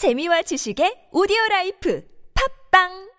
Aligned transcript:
재미와 0.00 0.40
지식의 0.40 1.10
오디오 1.12 1.36
라이프 1.50 2.00
팝빵 2.72 3.10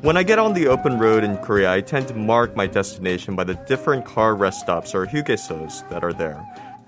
When 0.00 0.16
I 0.16 0.22
get 0.22 0.38
on 0.38 0.54
the 0.54 0.68
open 0.68 1.00
road 1.00 1.24
in 1.24 1.36
Korea, 1.38 1.72
I 1.72 1.80
tend 1.80 2.06
to 2.06 2.14
mark 2.14 2.54
my 2.54 2.68
destination 2.68 3.34
by 3.34 3.42
the 3.42 3.54
different 3.66 4.04
car 4.04 4.36
rest 4.36 4.60
stops 4.60 4.94
or 4.94 5.06
hugesos 5.06 5.82
that 5.90 6.04
are 6.04 6.12
there. 6.12 6.40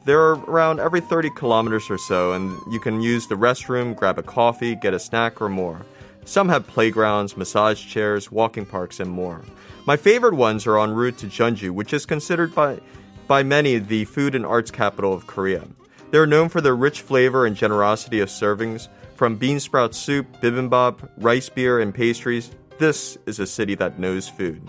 They're 0.05 0.33
around 0.33 0.81
every 0.81 1.01
30 1.01 1.31
kilometers 1.37 1.91
or 1.91 1.99
so, 1.99 2.33
and 2.33 2.59
you 2.73 2.81
can 2.81 3.03
use 3.03 3.27
the 3.27 3.35
restroom, 3.35 3.95
grab 3.95 4.19
a 4.19 4.23
coffee, 4.23 4.75
get 4.75 4.95
a 4.95 4.99
snack, 4.99 5.43
or 5.43 5.49
more. 5.49 5.85
Some 6.25 6.49
have 6.49 6.67
playgrounds, 6.67 7.37
massage 7.37 7.85
chairs, 7.87 8.31
walking 8.31 8.65
parks, 8.65 9.01
and 9.01 9.11
more. 9.11 9.43
My 9.87 9.97
favorite 9.97 10.35
ones 10.35 10.67
are 10.67 10.79
en 10.79 10.93
route 10.93 11.19
to 11.19 11.27
Jeonju, 11.27 11.71
which 11.71 11.93
is 11.93 12.07
considered 12.07 12.55
by, 12.55 12.81
by 13.27 13.43
many 13.43 13.79
the 13.79 14.05
food 14.07 14.35
and 14.35 14.47
arts 14.47 14.71
capital 14.71 15.13
of 15.13 15.27
Korea. 15.27 15.67
They're 16.11 16.27
known 16.27 16.49
for 16.49 16.61
their 16.61 16.77
rich 16.77 17.03
flavor 17.03 17.47
and 17.47 17.55
generosity 17.55 18.21
of 18.21 18.29
servings, 18.29 18.89
from 19.17 19.37
bean 19.37 19.61
sprout 19.61 19.95
soup, 19.95 20.27
bibimbap, 20.41 21.09
rice 21.19 21.49
beer, 21.49 21.79
and 21.79 21.95
pastries. 21.95 22.51
This 22.79 23.19
is 23.27 23.39
a 23.39 23.47
city 23.47 23.75
that 23.75 23.99
knows 23.99 24.29
food. 24.29 24.63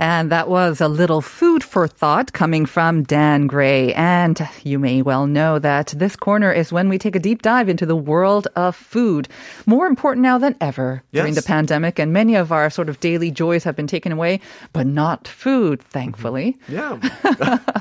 And 0.00 0.32
that 0.32 0.48
was 0.48 0.80
a 0.80 0.88
little 0.88 1.20
food 1.20 1.62
for 1.62 1.86
thought 1.86 2.32
coming 2.32 2.64
from 2.64 3.02
Dan 3.02 3.46
Gray. 3.46 3.92
And 3.92 4.40
you 4.64 4.78
may 4.78 5.02
well 5.02 5.26
know 5.26 5.58
that 5.58 5.88
this 5.88 6.16
corner 6.16 6.50
is 6.50 6.72
when 6.72 6.88
we 6.88 6.96
take 6.96 7.14
a 7.14 7.18
deep 7.18 7.42
dive 7.42 7.68
into 7.68 7.84
the 7.84 7.94
world 7.94 8.48
of 8.56 8.74
food. 8.74 9.28
More 9.66 9.86
important 9.86 10.22
now 10.22 10.38
than 10.38 10.56
ever 10.58 11.02
during 11.12 11.34
the 11.34 11.42
pandemic. 11.42 11.98
And 11.98 12.14
many 12.14 12.34
of 12.34 12.50
our 12.50 12.70
sort 12.70 12.88
of 12.88 12.98
daily 13.00 13.30
joys 13.30 13.64
have 13.64 13.76
been 13.76 13.86
taken 13.86 14.10
away, 14.10 14.40
but 14.72 14.86
not 14.86 15.28
food, 15.28 15.82
thankfully. 15.82 16.56
Yeah. 16.66 16.98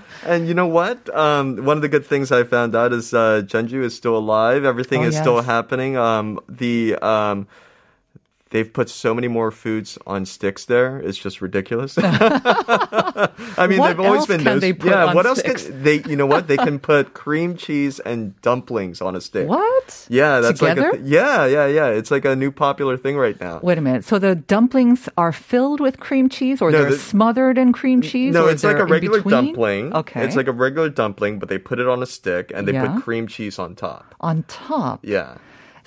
and 0.26 0.46
you 0.46 0.54
know 0.54 0.68
what? 0.68 1.10
Um, 1.16 1.64
one 1.64 1.78
of 1.78 1.82
the 1.82 1.88
good 1.88 2.06
things 2.06 2.34
I 2.34 2.44
found 2.44 2.76
out 2.76 2.92
is 2.92 3.14
uh, 3.14 3.44
Jeonju 3.46 3.82
is 3.82 3.96
still 3.96 4.18
alive. 4.18 4.66
Everything 4.66 5.06
Oh, 5.06 5.08
is 5.08 5.16
still 5.16 5.42
happening. 5.42 5.96
Um, 5.96 6.42
the 6.50 6.96
um, 6.98 7.48
they've 8.52 8.72
put 8.72 8.90
so 8.90 9.14
many 9.14 9.28
more 9.28 9.52
foods 9.52 9.98
on 10.08 10.26
sticks 10.26 10.66
there. 10.66 10.98
It's 11.00 11.18
just 11.18 11.42
ridiculous. 11.42 11.98
I 12.02 13.68
mean, 13.68 13.80
What 13.80 13.90
they've 13.98 14.06
always 14.06 14.26
been 14.26 14.44
those. 14.44 14.64
yeah. 14.64 15.14
what 15.14 15.26
else 15.26 15.40
sticks? 15.40 15.66
can 15.66 15.84
they? 15.84 16.02
You 16.04 16.16
know 16.16 16.26
what? 16.26 16.48
They 16.48 16.58
can 16.58 16.80
put 16.92 17.14
cream 17.14 17.56
cheese 17.56 18.00
and 18.00 18.40
dumplings 18.42 19.02
on 19.02 19.16
a 19.16 19.22
stick. 19.22 19.48
What? 19.48 20.08
Yeah, 20.10 20.40
that's 20.40 20.60
Together? 20.60 20.82
like 20.82 20.94
a 20.94 20.98
th- 20.98 21.10
yeah, 21.10 21.46
yeah, 21.46 21.66
yeah. 21.68 21.88
It's 21.88 22.12
like 22.12 22.26
a 22.26 22.36
new 22.36 22.52
popular 22.52 22.98
thing 22.98 23.18
right 23.18 23.40
now. 23.40 23.60
Wait 23.62 23.78
a 23.78 23.82
minute. 23.82 24.04
So 24.06 24.20
the 24.20 24.36
dumplings 24.36 25.10
are 25.18 25.32
filled 25.32 25.80
with 25.80 26.00
cream 26.00 26.30
cheese 26.30 26.62
or 26.62 26.72
No, 26.72 26.82
they're 26.82 26.92
the- 26.92 26.98
smothered 26.98 27.58
in 27.58 27.74
cream 27.74 28.02
cheese? 28.02 28.34
No, 28.34 28.48
it's 28.48 28.64
like 28.64 28.78
a 28.78 28.86
regular 28.86 29.22
dumpling. 29.22 29.94
Okay. 29.94 30.24
It's 30.26 30.36
like 30.36 30.48
a 30.48 30.52
regular 30.52 30.90
dumpling, 30.90 31.40
but 31.40 31.50
they 31.50 31.58
put 31.58 31.80
it 31.80 31.88
on 31.88 32.02
a 32.02 32.06
stick 32.06 32.52
and 32.54 32.68
they 32.68 32.74
Yeah. 32.74 32.94
put 32.94 33.04
cream 33.04 33.28
cheese 33.28 33.60
on 33.60 33.76
top. 33.76 34.16
on 34.22 34.44
top. 34.48 35.00
Yeah. 35.04 35.36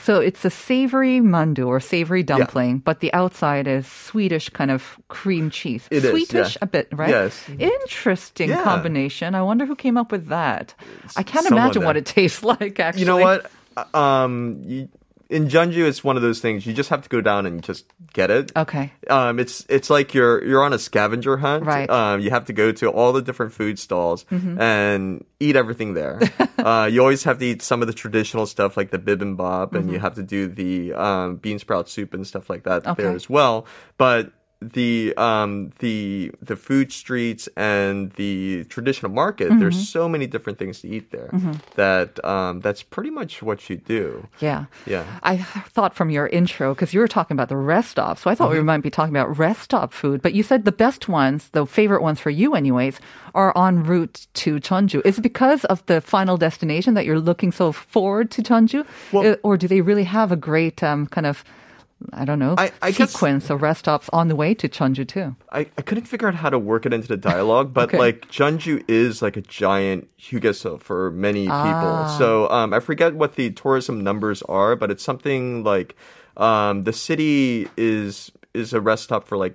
So 0.03 0.19
it's 0.21 0.45
a 0.45 0.51
savory 0.51 1.21
mandu 1.21 1.67
or 1.67 1.79
savory 1.79 2.23
dumpling, 2.25 2.79
but 2.79 3.01
the 3.01 3.13
outside 3.15 3.67
is 3.69 3.87
Swedish 3.87 4.49
kind 4.51 4.71
of 4.71 4.99
cream 5.09 5.49
cheese. 5.49 5.87
It 5.91 6.05
is, 6.05 6.11
Sweetish 6.11 6.55
yeah. 6.57 6.59
a 6.63 6.67
bit, 6.67 6.89
right? 6.93 7.11
Yes. 7.11 7.49
Interesting 7.59 8.51
Yeah. 8.51 8.63
combination. 8.63 9.35
I 9.35 9.43
wonder 9.43 9.65
who 9.65 9.77
came 9.77 9.97
up 9.97 10.11
with 10.11 10.27
that. 10.29 10.75
I 11.17 11.23
can't 11.23 11.45
someone 11.47 11.63
imagine 11.65 11.85
what 11.85 11.97
it 11.97 12.07
tastes 12.19 12.43
like 12.43 12.81
actually. 12.81 13.01
You 13.03 13.07
know 13.07 13.19
what? 13.19 13.51
Uh, 13.77 13.97
Um, 13.97 14.63
you, 14.67 14.89
in 15.33 15.49
Jeonju, 15.49 15.89
it's 15.89 16.05
one 16.05 16.17
of 16.17 16.23
those 16.23 16.41
things 16.41 16.67
you 16.67 16.75
just 16.75 16.91
have 16.91 17.03
to 17.03 17.09
go 17.09 17.23
down 17.23 17.47
and 17.47 17.63
just 17.63 17.87
get 18.13 18.31
it. 18.31 18.53
Okay. 18.55 18.93
Um, 19.09 19.39
it's 19.39 19.65
it's 19.69 19.89
like 19.89 20.13
you're 20.13 20.45
you're 20.45 20.63
on 20.63 20.75
a 20.75 20.79
scavenger 20.79 21.39
hunt. 21.39 21.65
Right. 21.65 21.89
Mm-hmm. 21.89 22.15
Um, 22.15 22.21
you 22.21 22.31
have 22.31 22.45
to 22.47 22.53
go 22.53 22.71
to 22.73 22.91
all 22.91 23.13
the 23.13 23.23
different 23.23 23.53
food 23.53 23.79
stalls 23.79 24.27
and 24.31 25.25
eat 25.41 25.57
everything 25.57 25.95
there. 25.95 26.21
uh, 26.59 26.89
you 26.93 27.01
always 27.01 27.25
have 27.25 27.39
to 27.39 27.47
eat 27.47 27.63
some 27.63 27.81
of 27.81 27.89
the 27.89 27.95
traditional 27.95 28.47
stuff 28.47 28.77
like 28.77 28.91
the 28.91 28.99
bibimbap, 28.99 29.75
and 29.75 29.91
you 29.91 29.99
have 29.99 30.15
to 30.15 30.23
do 30.23 30.49
the 30.49 30.93
um, 30.93 31.37
bean 31.37 31.59
sprout 31.59 31.89
soup 31.89 32.13
and 32.13 32.27
stuff 32.27 32.51
like 32.51 32.65
that 32.65 32.85
there 32.97 33.13
as 33.13 33.29
well. 33.29 33.67
But 33.97 34.33
the 34.73 35.13
um 35.17 35.73
the 35.81 36.31
the 36.41 36.57
food 36.57 36.93
streets 36.93 37.49
and 37.57 38.13
the 38.13 38.65
traditional 38.75 39.11
market 39.13 39.49
there's 39.59 39.73
Mm-hmm. 39.77 39.99
so 39.99 40.09
many 40.09 40.27
different 40.27 40.59
things 40.59 40.81
to 40.83 40.89
eat 40.89 41.11
there 41.11 41.31
that 41.77 42.23
um 42.25 42.61
that's 42.61 42.83
pretty 42.83 43.11
much 43.11 43.43
what 43.43 43.69
you 43.69 43.77
do 43.77 44.27
Yeah. 44.41 44.65
Yeah. 44.87 45.05
I 45.23 45.37
thought 45.75 45.95
from 45.95 46.11
your 46.11 46.27
intro, 46.29 46.75
because 46.75 46.93
you 46.95 47.01
were 47.01 47.09
talking 47.09 47.35
about 47.35 47.49
the 47.49 47.57
rest 47.57 47.91
stop, 47.91 48.19
so 48.19 48.31
I 48.31 48.35
thought 48.35 48.51
Mm-hmm. 48.51 48.59
we 48.59 48.73
might 48.73 48.83
be 48.83 48.91
talking 48.91 49.15
about 49.17 49.37
rest 49.39 49.61
stop 49.63 49.93
food, 49.93 50.21
but 50.23 50.33
you 50.35 50.43
said 50.43 50.65
the 50.65 50.73
best 50.87 51.09
ones, 51.09 51.49
the 51.53 51.65
favorite 51.67 52.03
ones 52.03 52.21
for 52.21 52.31
you 52.31 52.55
anyways, 52.55 53.01
are 53.35 53.53
en 53.57 53.83
route 53.85 54.27
to 54.35 54.57
Jeonju. 54.61 55.01
Is 55.05 55.19
it 55.19 55.23
because 55.23 55.65
of 55.67 55.85
the 55.87 56.01
final 56.01 56.37
destination 56.37 56.95
that 56.95 57.05
you're 57.07 57.21
looking 57.21 57.53
so 57.53 57.73
forward 57.73 58.31
to 58.33 58.43
Jeonju? 58.43 58.85
Well- 59.13 59.23
Uh, 59.33 59.37
or 59.43 59.57
do 59.57 59.67
they 59.69 59.81
really 59.81 60.05
have 60.05 60.33
a 60.33 60.37
great 60.37 60.83
um, 60.83 61.07
kind 61.07 61.27
of, 61.27 61.45
I 62.13 62.25
don't 62.25 62.39
know, 62.39 62.55
I- 62.59 62.73
I 62.83 62.91
guess- 62.91 63.13
sequence 63.13 63.51
of 63.51 63.63
rest 63.63 63.81
stops 63.81 64.09
on 64.13 64.29
the 64.29 64.37
way 64.37 64.55
to 64.55 64.69
Jeonju 64.69 65.07
too? 65.09 65.37
I, 65.53 65.61
I 65.79 65.83
couldn't 65.83 66.05
figure 66.05 66.29
out 66.29 66.35
how 66.35 66.51
to 66.51 66.59
work 66.59 66.87
it 66.87 66.93
into 66.93 67.09
the 67.09 67.17
dialogue, 67.17 67.73
but 67.75 67.89
Okay. 67.89 67.99
like 67.99 68.29
Jeonju 68.31 68.85
is 68.89 69.23
like 69.23 69.37
a 69.37 69.43
giant 69.43 70.09
hugeso 70.19 70.81
for 70.81 71.11
many 71.11 71.43
people. 71.45 71.53
Ah. 71.57 72.17
So 72.19 72.49
um, 72.51 72.73
I 72.75 72.81
forget 72.81 73.15
what 73.15 73.35
the 73.37 73.51
tourism 73.51 74.03
numbers 74.03 74.43
are, 74.43 74.77
but 74.77 74.91
it's 74.91 75.03
something 75.05 75.65
like 75.65 75.97
um, 76.37 76.85
the 76.85 76.93
city 76.93 77.69
is 77.77 78.33
is 78.55 78.73
a 78.75 78.81
rest 78.81 79.05
stop 79.05 79.27
for 79.27 79.37
like 79.39 79.55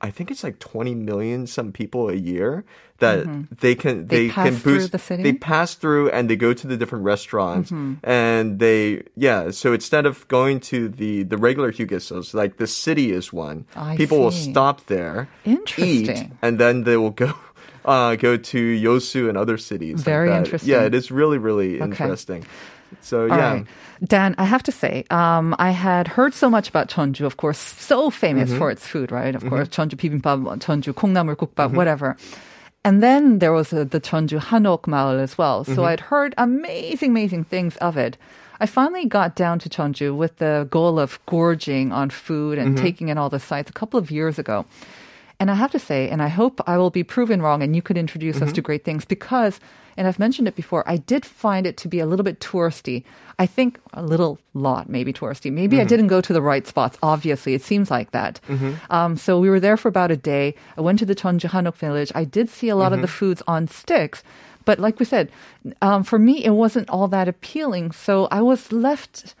I 0.00 0.10
think 0.10 0.30
it's 0.30 0.44
like 0.44 0.58
20 0.60 0.94
million 0.94 1.46
some 1.46 1.72
people 1.72 2.08
a 2.08 2.14
year 2.14 2.64
that 2.98 3.26
they 3.60 3.74
can 3.74 4.04
Mm-hmm. 4.04 4.06
They 4.08 4.26
they, 4.26 4.30
pass 4.30 4.46
can 4.48 4.56
through 4.56 4.78
boost 4.78 4.92
the 4.92 4.98
city? 4.98 5.22
they 5.22 5.32
pass 5.32 5.74
through 5.74 6.10
and 6.10 6.28
they 6.30 6.36
go 6.36 6.52
to 6.52 6.66
the 6.66 6.76
different 6.76 7.04
restaurants 7.04 7.70
Mm-hmm. 7.70 7.94
and 8.02 8.58
they 8.58 9.02
yeah 9.16 9.50
so 9.50 9.72
instead 9.72 10.06
of 10.06 10.26
going 10.28 10.60
to 10.70 10.88
the 10.88 11.22
the 11.24 11.36
regular 11.36 11.72
hugesos 11.72 12.34
like 12.34 12.56
the 12.58 12.66
city 12.66 13.12
is 13.12 13.32
one 13.32 13.66
I 13.74 13.96
people 13.96 14.18
will 14.18 14.30
stop 14.34 14.86
there 14.86 15.28
Interesting. 15.44 16.16
eat, 16.16 16.30
and 16.42 16.58
then 16.58 16.84
they 16.84 16.96
will 16.96 17.10
go 17.14 17.34
uh, 17.84 18.16
go 18.16 18.36
to 18.36 18.58
Yosu 18.58 19.28
and 19.30 19.38
other 19.38 19.56
cities. 19.56 20.02
Very 20.02 20.28
that. 20.28 20.38
interesting. 20.44 20.68
Yeah, 20.70 20.82
it 20.82 20.94
is 20.94 21.10
really 21.10 21.38
really 21.38 21.80
interesting. 21.80 22.44
So 23.01 23.21
All 23.23 23.37
yeah. 23.37 23.53
right. 23.53 23.65
Dan, 24.05 24.35
I 24.37 24.45
have 24.45 24.63
to 24.63 24.71
say, 24.71 25.05
um, 25.09 25.55
I 25.59 25.71
had 25.71 26.07
heard 26.07 26.33
so 26.33 26.49
much 26.49 26.67
about 26.69 26.89
Jeonju, 26.89 27.25
of 27.25 27.37
course, 27.37 27.57
so 27.57 28.09
famous 28.09 28.49
Mm-hmm. 28.49 28.57
for 28.59 28.69
its 28.71 28.85
food, 28.85 29.11
right? 29.11 29.33
Of 29.35 29.47
course, 29.49 29.69
Jeonju 29.69 29.95
bibimbap, 29.95 30.43
Jeonju 30.59 30.93
콩나물 30.93 31.35
국밥, 31.35 31.69
Mm-hmm. 31.69 31.75
whatever. 31.77 32.17
And 32.85 33.01
then 33.01 33.39
there 33.39 33.53
was 33.53 33.71
uh, 33.71 33.85
the 33.89 33.99
Jeonju 34.01 34.39
Hanok 34.51 34.87
Maul 34.87 35.19
as 35.19 35.37
well. 35.37 35.63
So 35.63 35.71
Mm-hmm. 35.71 35.81
I'd 35.83 35.99
heard 36.01 36.35
amazing, 36.37 37.11
amazing 37.11 37.43
things 37.45 37.77
of 37.77 37.95
it. 37.97 38.17
I 38.59 38.65
finally 38.67 39.05
got 39.07 39.35
down 39.35 39.59
to 39.59 39.69
Jeonju 39.69 40.15
with 40.15 40.37
the 40.37 40.67
goal 40.69 40.99
of 40.99 41.17
gorging 41.25 41.91
on 41.91 42.09
food 42.09 42.57
and 42.59 42.75
Mm-hmm. 42.75 42.83
taking 42.83 43.07
in 43.09 43.17
all 43.17 43.29
the 43.29 43.39
sights 43.39 43.69
a 43.69 43.73
couple 43.73 43.97
of 43.99 44.11
years 44.11 44.37
ago. 44.37 44.65
And 45.40 45.50
I 45.50 45.54
have 45.54 45.70
to 45.70 45.78
say, 45.78 46.08
and 46.08 46.20
I 46.20 46.28
hope 46.28 46.60
I 46.66 46.76
will 46.78 46.90
be 46.90 47.04
proven 47.04 47.40
wrong 47.40 47.62
and 47.62 47.76
you 47.76 47.82
could 47.82 47.96
introduce 47.96 48.36
us 48.36 48.42
Mm-hmm. 48.48 48.52
to 48.54 48.62
great 48.62 48.84
things 48.84 49.04
because, 49.04 49.60
and 49.96 50.08
I've 50.08 50.18
mentioned 50.18 50.48
it 50.48 50.56
before, 50.56 50.82
I 50.88 50.96
did 50.96 51.24
find 51.24 51.64
it 51.64 51.76
to 51.78 51.88
be 51.88 52.00
a 52.00 52.06
little 52.06 52.24
bit 52.24 52.40
touristy. 52.40 53.04
I 53.38 53.46
think 53.46 53.78
a 53.94 54.02
little 54.02 54.40
lot, 54.54 54.88
maybe 54.88 55.12
touristy. 55.12 55.52
Maybe 55.52 55.76
I 55.76 55.80
Mm-hmm. 55.82 55.88
didn't 55.88 56.06
go 56.08 56.20
to 56.20 56.32
the 56.32 56.42
right 56.42 56.66
spots. 56.66 56.98
Obviously, 57.04 57.54
it 57.54 57.62
seems 57.62 57.88
like 57.88 58.10
that. 58.10 58.40
Um, 58.90 59.16
so 59.16 59.38
we 59.38 59.48
were 59.48 59.60
there 59.60 59.76
for 59.76 59.86
about 59.88 60.10
a 60.10 60.16
day. 60.16 60.56
I 60.76 60.80
went 60.80 60.98
to 60.98 61.06
the 61.06 61.14
Hanok 61.14 61.76
village. 61.76 62.10
I 62.16 62.24
did 62.24 62.48
see 62.48 62.68
a 62.68 62.76
lot 62.76 62.92
of 62.92 63.00
the 63.00 63.06
Mm-hmm. 63.06 63.14
foods 63.14 63.42
on 63.46 63.68
sticks. 63.68 64.24
But 64.64 64.80
like 64.80 64.98
we 64.98 65.04
said, 65.06 65.30
um, 65.82 66.02
for 66.02 66.18
me, 66.18 66.44
it 66.44 66.50
wasn't 66.50 66.90
all 66.90 67.06
that 67.08 67.28
appealing. 67.28 67.92
So 67.92 68.26
I 68.32 68.40
was 68.42 68.72
left 68.72 69.34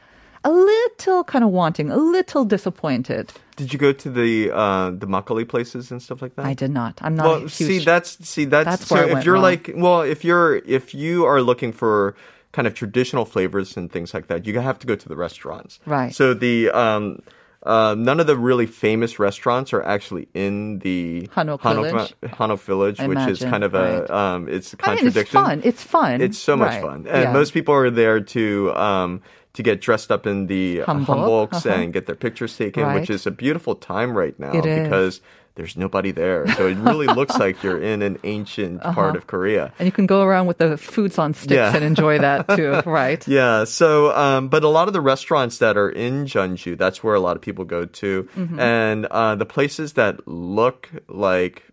a 0.44 0.50
little 0.50 1.24
kind 1.24 1.44
of 1.44 1.50
wanting, 1.50 1.90
a 1.90 1.96
little 1.96 2.44
disappointed. 2.44 3.32
Did 3.56 3.72
you 3.72 3.78
go 3.78 3.92
to 3.92 4.10
the 4.10 4.50
uh, 4.54 4.90
the 4.90 5.06
makgeolli 5.06 5.48
places 5.48 5.90
and 5.90 6.00
stuff 6.02 6.22
like 6.22 6.36
that? 6.36 6.46
I 6.46 6.54
did 6.54 6.70
not. 6.70 6.98
I'm 7.02 7.16
not 7.16 7.26
Well, 7.26 7.48
see, 7.48 7.80
that's 7.80 8.24
see 8.26 8.44
that's, 8.44 8.64
That's 8.66 8.86
so 8.86 8.96
if 8.96 9.24
you're 9.24 9.34
wrong. 9.34 9.42
like 9.42 9.70
well, 9.74 10.02
if 10.02 10.24
you're 10.24 10.56
if 10.56 10.94
you 10.94 11.24
are 11.24 11.42
looking 11.42 11.72
for 11.72 12.14
kind 12.52 12.66
of 12.68 12.74
traditional 12.74 13.24
flavors 13.24 13.76
and 13.76 13.90
things 13.90 14.14
like 14.14 14.28
that, 14.28 14.46
you 14.46 14.58
have 14.60 14.78
to 14.78 14.86
go 14.86 14.94
to 14.94 15.08
the 15.08 15.16
restaurants. 15.16 15.80
Right. 15.86 16.14
So 16.14 16.34
the 16.34 16.70
um, 16.70 17.20
uh, 17.64 17.96
none 17.98 18.20
of 18.20 18.28
the 18.28 18.36
really 18.36 18.66
famous 18.66 19.18
restaurants 19.18 19.72
are 19.72 19.82
actually 19.82 20.28
in 20.34 20.78
the 20.78 21.28
Hanok 21.34 21.60
Village. 21.60 22.14
Hanok 22.22 22.60
Village, 22.60 23.00
which 23.00 23.18
is 23.28 23.40
kind 23.40 23.64
of 23.64 23.74
a 23.74 24.02
right. 24.02 24.10
um, 24.10 24.48
it's 24.48 24.72
a 24.72 24.76
I 24.84 24.94
mean, 24.94 24.98
it's 24.98 25.02
contradiction. 25.16 25.40
fun. 25.44 25.60
It's 25.64 25.82
fun. 25.82 26.20
It's 26.20 26.38
so 26.38 26.56
much 26.56 26.70
Right. 26.74 26.82
fun, 26.82 27.06
and 27.08 27.22
Yeah. 27.24 27.32
most 27.32 27.52
people 27.52 27.74
are 27.74 27.90
there 27.90 28.20
to 28.20 28.72
um, 28.76 29.20
to 29.58 29.62
get 29.66 29.80
dressed 29.82 30.10
up 30.14 30.24
in 30.24 30.46
the 30.46 30.78
Hanbok, 30.86 31.06
hanboks 31.06 31.66
uh-huh. 31.66 31.74
and 31.74 31.92
get 31.92 32.06
their 32.06 32.14
pictures 32.14 32.56
taken, 32.56 32.94
which 32.94 33.10
is 33.10 33.26
a 33.26 33.30
beautiful 33.34 33.74
time 33.74 34.16
right 34.16 34.38
now 34.38 34.54
It 34.54 34.64
is. 34.64 34.82
because 34.86 35.20
there's 35.56 35.76
nobody 35.76 36.12
there. 36.14 36.46
So 36.54 36.68
it 36.70 36.78
really 36.78 37.06
looks 37.18 37.36
like 37.36 37.64
you're 37.64 37.82
in 37.82 38.00
an 38.02 38.18
ancient 38.22 38.80
part 38.80 39.16
of 39.18 39.26
Korea. 39.26 39.72
And 39.80 39.86
you 39.86 39.90
can 39.90 40.06
go 40.06 40.22
around 40.22 40.46
with 40.46 40.58
the 40.58 40.78
foods 40.78 41.18
on 41.18 41.34
sticks 41.34 41.50
Yeah. 41.58 41.74
and 41.74 41.82
enjoy 41.82 42.20
that 42.22 42.46
too, 42.54 42.70
right? 42.86 43.18
Yeah. 43.26 43.64
So, 43.66 44.14
um, 44.14 44.46
but 44.48 44.62
a 44.62 44.68
lot 44.70 44.86
of 44.86 44.94
the 44.94 45.00
restaurants 45.02 45.58
that 45.58 45.76
are 45.76 45.90
in 45.90 46.26
Jeonju, 46.26 46.78
that's 46.78 47.02
where 47.02 47.16
a 47.16 47.20
lot 47.20 47.34
of 47.34 47.42
people 47.42 47.64
go 47.66 47.84
to, 47.84 48.28
Mm-hmm. 48.38 48.60
and 48.60 49.06
uh, 49.10 49.34
the 49.34 49.46
places 49.46 49.94
that 49.94 50.22
look 50.28 50.88
like 51.08 51.64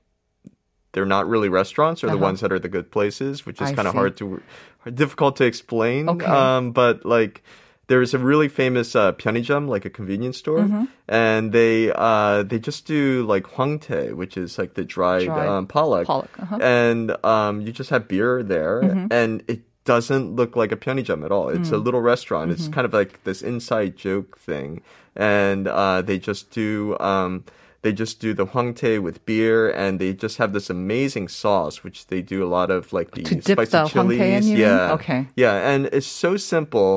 they're 0.94 1.06
not 1.06 1.28
really 1.30 1.50
restaurants 1.50 2.04
are 2.04 2.08
the 2.08 2.14
Uh-huh. 2.18 2.34
ones 2.34 2.40
that 2.42 2.52
are 2.52 2.58
the 2.58 2.70
good 2.70 2.90
places, 2.90 3.46
which 3.46 3.62
is 3.62 3.70
kind 3.78 3.88
of 3.88 3.94
hard 3.94 4.18
to 4.18 4.42
difficult 4.92 5.36
to 5.38 5.46
explain. 5.46 6.10
Okay. 6.10 6.26
Um, 6.26 6.72
but 6.72 7.06
like. 7.06 7.44
There 7.88 8.02
is 8.02 8.14
a 8.14 8.18
really 8.18 8.48
famous 8.48 8.96
uh, 8.96 9.14
like 9.14 9.86
a 9.86 9.90
convenience 9.90 10.38
store, 10.38 10.60
mm-hmm. 10.60 10.86
and 11.08 11.52
they 11.52 11.92
uh, 11.94 12.44
they 12.44 12.60
just 12.60 12.86
do 12.86 13.24
like 13.28 13.44
hwangtae, 13.44 14.16
which 14.16 14.38
is 14.38 14.58
like 14.58 14.74
the 14.74 14.84
dried, 14.84 15.26
dried 15.26 15.48
um, 15.48 15.68
pollock, 15.68 16.08
pollock 16.08 16.40
uh-huh. 16.40 16.58
and 16.62 17.16
um, 17.24 17.62
you 17.62 17.72
just 17.72 17.92
have 17.92 18.08
beer 18.08 18.42
there, 18.42 18.82
mm-hmm. 18.82 19.08
and 19.12 19.44
it 19.48 19.62
doesn't 19.86 20.36
look 20.36 20.56
like 20.56 20.72
a 20.72 20.76
pyeongjam 20.76 21.24
at 21.24 21.32
all. 21.32 21.50
It's 21.50 21.70
mm. 21.70 21.74
a 21.74 21.78
little 21.78 22.02
restaurant. 22.02 22.52
Mm-hmm. 22.52 22.60
It's 22.60 22.68
kind 22.74 22.86
of 22.86 22.94
like 22.94 23.24
this 23.24 23.42
inside 23.42 23.96
joke 23.96 24.38
thing, 24.38 24.82
and 25.16 25.68
uh, 25.68 26.02
they 26.02 26.18
just 26.18 26.52
do. 26.52 26.98
Um, 27.00 27.46
they 27.86 27.94
just 28.04 28.16
do 28.26 28.34
the 28.34 28.48
hwangtae 28.54 28.98
with 29.08 29.18
beer, 29.30 29.70
and 29.84 29.92
they 30.02 30.12
just 30.26 30.36
have 30.42 30.52
this 30.58 30.68
amazing 30.80 31.28
sauce, 31.42 31.76
which 31.86 32.00
they 32.12 32.22
do 32.34 32.38
a 32.48 32.50
lot 32.58 32.70
of 32.78 32.82
like 32.98 33.10
the 33.16 33.22
To 33.30 33.34
spicy 33.42 33.72
the 33.78 33.84
hwangtae 33.86 34.20
in, 34.38 34.42
chilies. 34.42 34.46
you 34.50 34.58
mean? 34.58 34.66
yeah, 34.66 34.98
Okay. 34.98 35.20
Mm-hmm. 35.22 35.44
yeah, 35.44 35.70
and 35.72 35.82
it's 35.98 36.08
so 36.26 36.32
simple, 36.54 36.92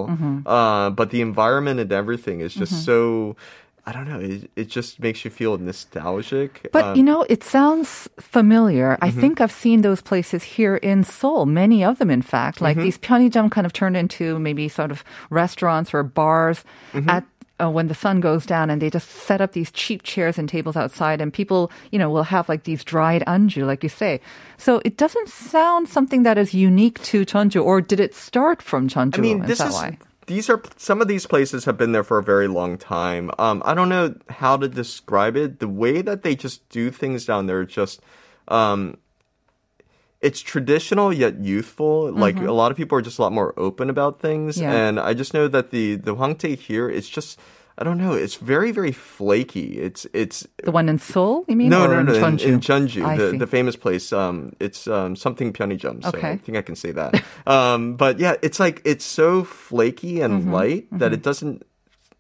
uh, 0.47 0.89
but 0.99 1.07
the 1.15 1.21
environment 1.21 1.77
and 1.85 1.93
everything 1.93 2.41
is 2.47 2.53
just 2.63 2.75
so. 2.89 3.37
I 3.89 3.93
don't 3.97 4.09
know. 4.13 4.21
It, 4.21 4.51
it 4.63 4.69
just 4.69 5.01
makes 5.01 5.25
you 5.25 5.31
feel 5.41 5.57
nostalgic. 5.57 6.53
But 6.77 6.85
Um, 6.85 6.97
you 6.99 7.03
know, 7.11 7.21
it 7.35 7.41
sounds 7.57 7.91
familiar. 8.21 8.99
I 9.01 9.09
Mm-hmm. 9.09 9.21
think 9.21 9.35
I've 9.41 9.57
seen 9.65 9.81
those 9.81 10.03
places 10.11 10.43
here 10.57 10.77
in 10.91 11.05
Seoul, 11.05 11.47
many 11.47 11.79
of 11.89 11.97
them, 11.99 12.11
in 12.11 12.21
fact. 12.21 12.61
Like 12.61 12.77
Mm-hmm. 12.77 12.85
these 12.85 12.99
pyeonijam 12.99 13.47
kind 13.51 13.65
of 13.67 13.73
turned 13.73 13.97
into 13.97 14.39
maybe 14.39 14.69
sort 14.69 14.91
of 14.91 15.05
restaurants 15.31 15.95
or 15.95 16.03
bars 16.03 16.59
Mm-hmm. 16.93 17.09
at. 17.17 17.25
Uh, 17.61 17.69
when 17.69 17.89
the 17.89 17.95
sun 17.95 18.21
goes 18.21 18.47
down 18.47 18.71
and 18.71 18.81
they 18.81 18.89
just 18.89 19.09
set 19.11 19.41
up 19.41 19.53
these 19.53 19.73
cheap 19.73 20.03
chairs 20.05 20.39
and 20.39 20.49
tables 20.49 20.77
outside 20.77 21.21
and 21.21 21.33
people 21.33 21.73
you 21.91 21.99
know 21.99 22.09
will 22.09 22.23
have 22.23 22.49
like 22.49 22.63
these 22.63 22.85
dried 22.85 23.23
anju 23.27 23.67
like 23.67 23.83
you 23.83 23.89
say 23.89 24.21
so 24.59 24.81
it 24.85 24.97
doesn't 24.97 25.29
sound 25.29 25.89
something 25.89 26.23
that 26.23 26.39
is 26.39 26.55
unique 26.55 27.03
to 27.03 27.27
Jeonju 27.27 27.65
or 27.65 27.81
did 27.81 27.99
it 27.99 28.15
start 28.15 28.63
from 28.63 28.89
Jeonju 28.89 29.19
I 29.19 29.21
mean, 29.21 29.43
this 29.43 29.61
is 29.61 29.73
why? 29.73 29.99
these 30.29 30.49
are 30.49 30.63
some 30.77 31.01
of 31.01 31.09
these 31.09 31.27
places 31.27 31.65
have 31.65 31.77
been 31.77 31.93
there 31.93 32.05
for 32.05 32.19
a 32.19 32.23
very 32.23 32.47
long 32.47 32.79
time. 32.79 33.31
Um, 33.39 33.63
I 33.65 33.75
don't 33.75 33.89
know 33.89 34.15
how 34.29 34.57
to 34.57 34.69
describe 34.69 35.37
it. 35.37 35.59
The 35.59 35.69
way 35.69 36.03
that 36.03 36.23
they 36.23 36.37
just 36.37 36.69
do 36.69 36.91
things 36.91 37.25
down 37.25 37.47
there, 37.47 37.65
just 37.65 38.01
um, 38.47 38.99
it's 40.21 40.41
traditional 40.41 41.13
yet 41.13 41.43
youthful. 41.43 42.13
Like 42.13 42.37
mm-hmm. 42.37 42.49
a 42.49 42.53
lot 42.53 42.71
of 42.71 42.77
people 42.77 42.99
are 42.99 43.03
just 43.03 43.19
a 43.19 43.23
lot 43.23 43.33
more 43.33 43.55
open 43.57 43.91
about 43.91 44.21
things, 44.21 44.61
yeah. 44.61 44.73
and 44.73 44.99
I 44.99 45.15
just 45.15 45.35
know 45.35 45.49
that 45.49 45.71
the 45.71 45.97
the 45.97 46.15
Hwangtae 46.15 46.59
here, 46.59 46.89
it's 46.89 47.09
just. 47.09 47.39
I 47.81 47.85
don't 47.85 47.97
know. 47.97 48.13
It's 48.13 48.35
very, 48.35 48.73
very 48.73 48.91
flaky. 48.91 49.79
It's 49.79 50.05
it's 50.13 50.45
the 50.65 50.73
one 50.73 50.89
in 50.89 50.99
Seoul. 50.99 51.45
You 51.47 51.55
mean? 51.55 51.69
No, 51.69 51.87
no, 51.87 52.03
no. 52.03 52.13
In 52.13 52.21
Jeonju, 52.21 52.45
in, 52.45 52.59
Jeonju 52.59 53.17
the, 53.17 53.39
the 53.39 53.47
famous 53.47 53.77
place. 53.77 54.13
Um, 54.13 54.53
it's 54.59 54.89
um 54.89 55.15
something 55.15 55.53
Pyeonijum. 55.53 56.03
So 56.03 56.09
okay. 56.09 56.31
I 56.31 56.37
think 56.39 56.59
I 56.59 56.63
can 56.63 56.75
say 56.75 56.91
that. 56.91 57.23
um, 57.47 57.95
but 57.95 58.19
yeah, 58.19 58.35
it's 58.43 58.59
like 58.59 58.83
it's 58.85 59.05
so 59.05 59.45
flaky 59.45 60.23
and 60.23 60.43
mm-hmm. 60.43 60.53
light 60.53 60.89
that 60.91 61.13
mm-hmm. 61.13 61.15
it 61.15 61.23
doesn't 61.23 61.63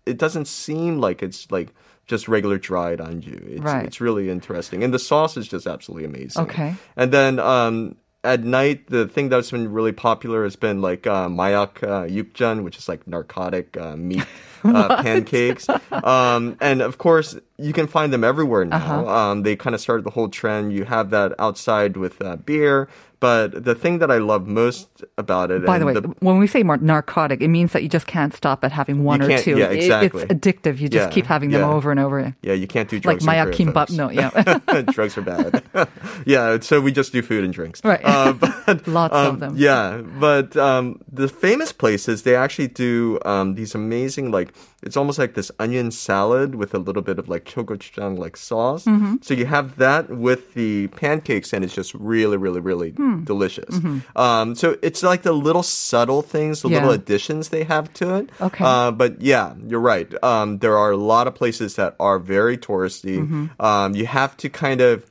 it 0.06 0.16
doesn't 0.16 0.46
seem 0.46 1.00
like 1.00 1.24
it's 1.24 1.50
like 1.50 1.74
just 2.08 2.26
regular 2.26 2.58
dried 2.58 2.98
anju. 2.98 3.46
It's 3.46 3.60
Right. 3.62 3.86
it's 3.86 4.00
really 4.00 4.28
interesting, 4.28 4.82
and 4.82 4.92
the 4.92 4.98
sauce 4.98 5.36
is 5.36 5.46
just 5.46 5.66
absolutely 5.66 6.06
amazing. 6.06 6.42
Okay. 6.42 6.74
and 6.96 7.12
then 7.12 7.38
um. 7.38 7.96
At 8.24 8.42
night, 8.42 8.88
the 8.90 9.06
thing 9.06 9.28
that's 9.30 9.52
been 9.52 9.70
really 9.70 9.92
popular 9.92 10.42
has 10.42 10.56
been 10.56 10.82
like 10.82 11.06
uh, 11.06 11.28
mayak 11.30 11.80
uh, 11.86 12.02
yukjan, 12.02 12.64
which 12.64 12.76
is 12.76 12.88
like 12.90 13.06
narcotic 13.06 13.76
uh, 13.78 13.94
meat 13.96 14.26
uh, 14.64 15.00
pancakes. 15.06 15.68
Um, 15.92 16.58
and 16.60 16.82
of 16.82 16.98
course, 16.98 17.38
you 17.58 17.72
can 17.72 17.86
find 17.86 18.12
them 18.12 18.24
everywhere 18.24 18.64
now. 18.64 19.06
Uh-huh. 19.06 19.06
Um, 19.30 19.42
they 19.44 19.54
kind 19.54 19.72
of 19.72 19.80
started 19.80 20.02
the 20.04 20.10
whole 20.10 20.28
trend. 20.28 20.72
You 20.72 20.82
have 20.84 21.10
that 21.10 21.32
outside 21.38 21.96
with 21.96 22.20
uh, 22.20 22.36
beer. 22.42 22.88
But 23.20 23.64
the 23.64 23.74
thing 23.74 23.98
that 23.98 24.10
I 24.12 24.18
love 24.18 24.46
most 24.46 25.04
about 25.16 25.50
it, 25.50 25.64
By 25.64 25.78
the 25.80 25.86
way, 25.86 25.94
and 25.94 26.14
when 26.20 26.38
we 26.38 26.46
say 26.46 26.62
narcotic, 26.62 27.40
it 27.40 27.48
means 27.48 27.72
that 27.72 27.82
you 27.82 27.88
just 27.88 28.06
can't 28.06 28.32
stop 28.32 28.64
at 28.64 28.70
having 28.70 29.02
one 29.02 29.20
or 29.22 29.38
two. 29.38 29.58
yeah, 29.58 29.66
It- 29.70 29.78
exactly. 29.78 30.22
it's 30.22 30.32
addictive. 30.32 30.78
You 30.78 30.88
just 30.88 31.08
Yeah, 31.08 31.14
keep 31.14 31.26
having 31.26 31.50
them 31.50 31.62
yeah. 31.62 31.68
over 31.68 31.90
and 31.90 31.98
over. 31.98 32.34
yeah, 32.42 32.52
you 32.52 32.68
can't 32.68 32.88
do 32.88 33.00
drugs. 33.00 33.26
Like 33.26 33.36
Mayak 33.36 33.54
Kimbap. 33.54 33.90
No, 33.90 34.08
yeah. 34.10 34.82
drugs 34.92 35.18
are 35.18 35.22
bad. 35.22 35.62
yeah, 36.26 36.60
so 36.60 36.80
we 36.80 36.92
just 36.92 37.12
do 37.12 37.22
food 37.22 37.42
and 37.42 37.52
drinks. 37.52 37.82
Right. 37.84 38.00
Uh, 38.04 38.32
but, 38.66 38.86
Lots 38.86 39.14
of 39.14 39.34
um, 39.34 39.38
them. 39.40 39.54
Yeah, 39.56 40.02
but 40.20 40.56
um, 40.56 41.00
the 41.10 41.28
famous 41.28 41.72
places 41.72 42.22
they 42.22 42.36
actually 42.36 42.68
do 42.68 43.18
um, 43.24 43.54
these 43.54 43.74
amazing 43.74 44.30
like 44.30 44.54
it's 44.82 44.96
almost 44.96 45.18
like 45.18 45.34
this 45.34 45.50
onion 45.58 45.90
salad 45.90 46.54
with 46.54 46.72
a 46.72 46.78
little 46.78 47.02
bit 47.02 47.18
of 47.18 47.28
like 47.28 47.44
chogochujang 47.44 48.16
like 48.16 48.36
sauce. 48.36 48.84
Mm-hmm. 48.84 49.16
So 49.22 49.34
you 49.34 49.46
have 49.46 49.76
that 49.76 50.08
with 50.08 50.54
the 50.54 50.86
pancakes, 50.88 51.52
and 51.52 51.64
it's 51.64 51.74
just 51.74 51.94
really, 51.94 52.36
really, 52.36 52.60
really 52.60 52.90
Hmm. 52.92 53.24
delicious. 53.24 53.74
Mm-hmm. 53.74 54.18
Um, 54.18 54.54
so 54.54 54.76
it's 54.82 55.02
like 55.02 55.22
the 55.22 55.32
little 55.32 55.64
subtle 55.64 56.22
things, 56.22 56.62
the 56.62 56.68
little 56.68 56.90
additions 56.92 57.48
they 57.48 57.64
have 57.64 57.92
to 57.94 58.14
it. 58.16 58.30
Okay. 58.40 58.64
Uh, 58.64 58.92
but 58.92 59.20
yeah, 59.20 59.54
you're 59.66 59.80
right. 59.80 60.12
Um, 60.22 60.58
there 60.58 60.78
are 60.78 60.92
a 60.92 60.96
lot 60.96 61.26
of 61.26 61.34
places 61.34 61.74
that 61.76 61.96
are 61.98 62.18
very 62.20 62.56
touristy. 62.56 63.18
Mm-hmm. 63.18 63.46
Um, 63.60 63.94
you 63.96 64.06
have 64.06 64.36
to 64.38 64.48
kind 64.48 64.80
of, 64.80 65.10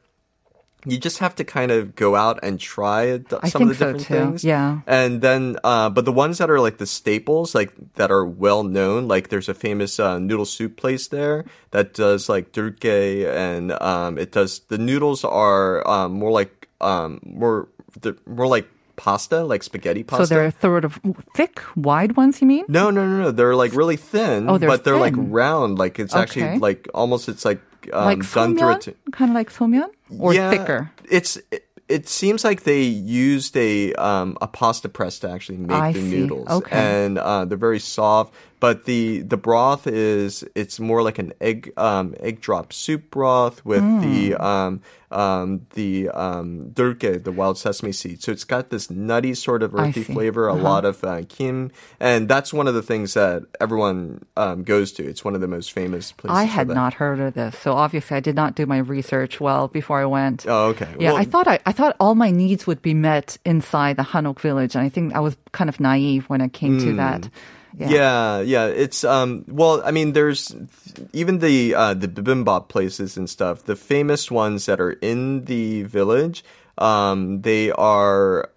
you 0.89 0.97
just 0.97 1.19
have 1.19 1.35
to 1.35 1.43
kind 1.43 1.71
of 1.71 1.95
go 1.95 2.15
out 2.15 2.39
and 2.41 2.59
try 2.59 3.19
some 3.47 3.63
of 3.63 3.69
the 3.69 3.75
so 3.75 3.93
different 3.93 4.01
things. 4.01 4.43
Yeah. 4.43 4.81
And 4.87 5.21
then, 5.21 5.57
uh, 5.63 5.89
but 5.89 6.05
the 6.05 6.11
ones 6.11 6.37
that 6.37 6.49
are 6.49 6.59
like 6.59 6.77
the 6.77 6.87
staples, 6.87 7.53
like 7.53 7.73
that 7.95 8.11
are 8.11 8.25
well 8.25 8.63
known, 8.63 9.07
like 9.07 9.29
there's 9.29 9.49
a 9.49 9.53
famous 9.53 9.99
uh, 9.99 10.19
noodle 10.19 10.45
soup 10.45 10.77
place 10.77 11.07
there 11.07 11.45
that 11.71 11.93
does 11.93 12.29
like 12.29 12.51
durke, 12.51 12.85
and 12.85 13.71
um, 13.81 14.17
it 14.17 14.31
does 14.31 14.59
the 14.67 14.77
noodles 14.77 15.23
are 15.23 15.87
um, 15.87 16.13
more 16.13 16.31
like 16.31 16.67
um, 16.81 17.19
more 17.23 17.67
they're 18.01 18.15
more 18.25 18.47
like 18.47 18.67
pasta, 18.97 19.43
like 19.45 19.63
spaghetti 19.63 20.03
pasta. 20.03 20.27
So 20.27 20.35
they're 20.35 20.51
sort 20.59 20.83
of 20.83 20.99
thick, 21.35 21.61
wide 21.77 22.17
ones, 22.17 22.41
you 22.41 22.47
mean? 22.47 22.65
No, 22.67 22.89
no, 22.91 23.05
no, 23.07 23.21
no. 23.23 23.31
They're 23.31 23.55
like 23.55 23.71
really 23.73 23.95
thin, 23.95 24.49
Oh, 24.49 24.57
they're 24.57 24.67
but 24.69 24.83
they're 24.83 24.97
like 24.97 25.13
round. 25.15 25.77
Like 25.79 25.99
it's 25.99 26.13
Okay. 26.13 26.21
actually 26.23 26.59
like 26.59 26.89
almost 26.93 27.29
it's 27.29 27.45
like 27.45 27.61
um, 27.93 28.05
like 28.05 28.31
done 28.33 28.57
through 28.57 28.71
it. 28.71 28.81
t- 28.81 28.93
Kind 29.13 29.31
of 29.31 29.35
like 29.35 29.49
somyeon? 29.51 29.89
Or 30.19 30.33
yeah, 30.33 30.49
thicker? 30.51 30.91
It's 31.09 31.37
it, 31.51 31.63
it 31.87 32.09
seems 32.09 32.43
like 32.43 32.63
they 32.63 32.81
used 32.81 33.55
a 33.55 33.93
um 33.93 34.37
a 34.41 34.47
pasta 34.47 34.89
press 34.89 35.19
to 35.19 35.29
actually 35.29 35.59
make 35.59 35.71
I 35.71 35.91
the 35.93 36.01
see. 36.01 36.09
noodles, 36.19 36.49
Okay. 36.49 36.75
and 36.75 37.17
uh, 37.17 37.45
they're 37.45 37.57
very 37.57 37.79
soft. 37.79 38.33
But 38.59 38.85
the 38.85 39.19
the 39.21 39.37
broth 39.37 39.85
is 39.85 40.43
it's 40.55 40.79
more 40.79 41.03
like 41.03 41.19
an 41.19 41.31
egg 41.39 41.71
um 41.77 42.15
egg 42.19 42.41
drop 42.41 42.73
soup 42.73 43.11
broth 43.11 43.63
with 43.63 43.83
the 43.99 44.33
Hmm. 44.33 44.41
um 44.43 44.81
um 45.11 45.61
the 45.75 46.09
um 46.09 46.69
durke, 46.73 47.23
the 47.23 47.31
wild 47.31 47.57
sesame 47.59 47.91
seed. 47.91 48.23
So 48.23 48.31
it's 48.31 48.43
got 48.43 48.71
this 48.71 48.89
nutty 48.89 49.35
sort 49.35 49.61
of 49.61 49.75
earthy 49.75 50.03
flavor, 50.03 50.47
a 50.47 50.53
Uh-huh. 50.53 50.63
lot 50.63 50.85
of 50.85 51.03
uh, 51.03 51.21
kim, 51.29 51.71
and 51.99 52.27
that's 52.27 52.51
one 52.51 52.67
of 52.67 52.73
the 52.73 52.81
things 52.81 53.13
that 53.13 53.43
everyone 53.61 54.25
um, 54.35 54.63
goes 54.63 54.91
to. 54.93 55.03
It's 55.07 55.23
one 55.23 55.35
of 55.35 55.41
the 55.41 55.47
most 55.47 55.71
famous 55.71 56.11
places. 56.11 56.37
I 56.37 56.43
had 56.45 56.67
not 56.67 56.95
heard 56.95 57.19
of 57.19 57.35
this, 57.35 57.57
so 57.59 57.73
obviously 57.73 58.17
I 58.17 58.21
did 58.21 58.35
not 58.35 58.55
do 58.55 58.65
my 58.65 58.79
research 58.79 59.39
well 59.39 59.67
before 59.67 60.01
I 60.01 60.05
went. 60.05 60.45
Oh, 60.47 60.69
okay. 60.69 60.89
Yeah, 60.99 61.11
Well, 61.13 61.21
I 61.21 61.25
thought 61.25 61.47
I, 61.47 61.59
I 61.65 61.71
thought 61.73 61.95
all 61.99 62.15
my 62.15 62.31
needs 62.31 62.65
would 62.67 62.81
be 62.81 62.93
met 62.95 63.37
inside 63.45 63.97
the 63.97 64.03
Hanok 64.03 64.39
village, 64.39 64.75
and 64.75 64.83
I 64.83 64.89
think 64.89 65.13
I 65.13 65.19
was 65.19 65.37
kind 65.53 65.69
of 65.69 65.79
naive 65.79 66.25
when 66.27 66.41
I 66.41 66.47
came 66.49 66.79
to 66.79 66.93
that. 66.95 67.29
Yeah, 67.77 68.41
yeah. 68.41 68.65
It's 68.67 69.03
um. 69.03 69.45
Well, 69.47 69.81
I 69.85 69.91
mean, 69.91 70.13
there's 70.13 70.55
even 71.13 71.39
the 71.39 71.75
uh, 71.75 71.93
the 71.93 72.07
bibimbap 72.07 72.69
places 72.69 73.17
and 73.17 73.29
stuff. 73.29 73.63
The 73.63 73.75
famous 73.75 74.31
ones 74.31 74.65
that 74.65 74.79
are 74.79 74.93
in 74.93 75.45
the 75.45 75.83
village. 75.83 76.43
Um, 76.77 77.41
they 77.41 77.71
are. 77.71 78.49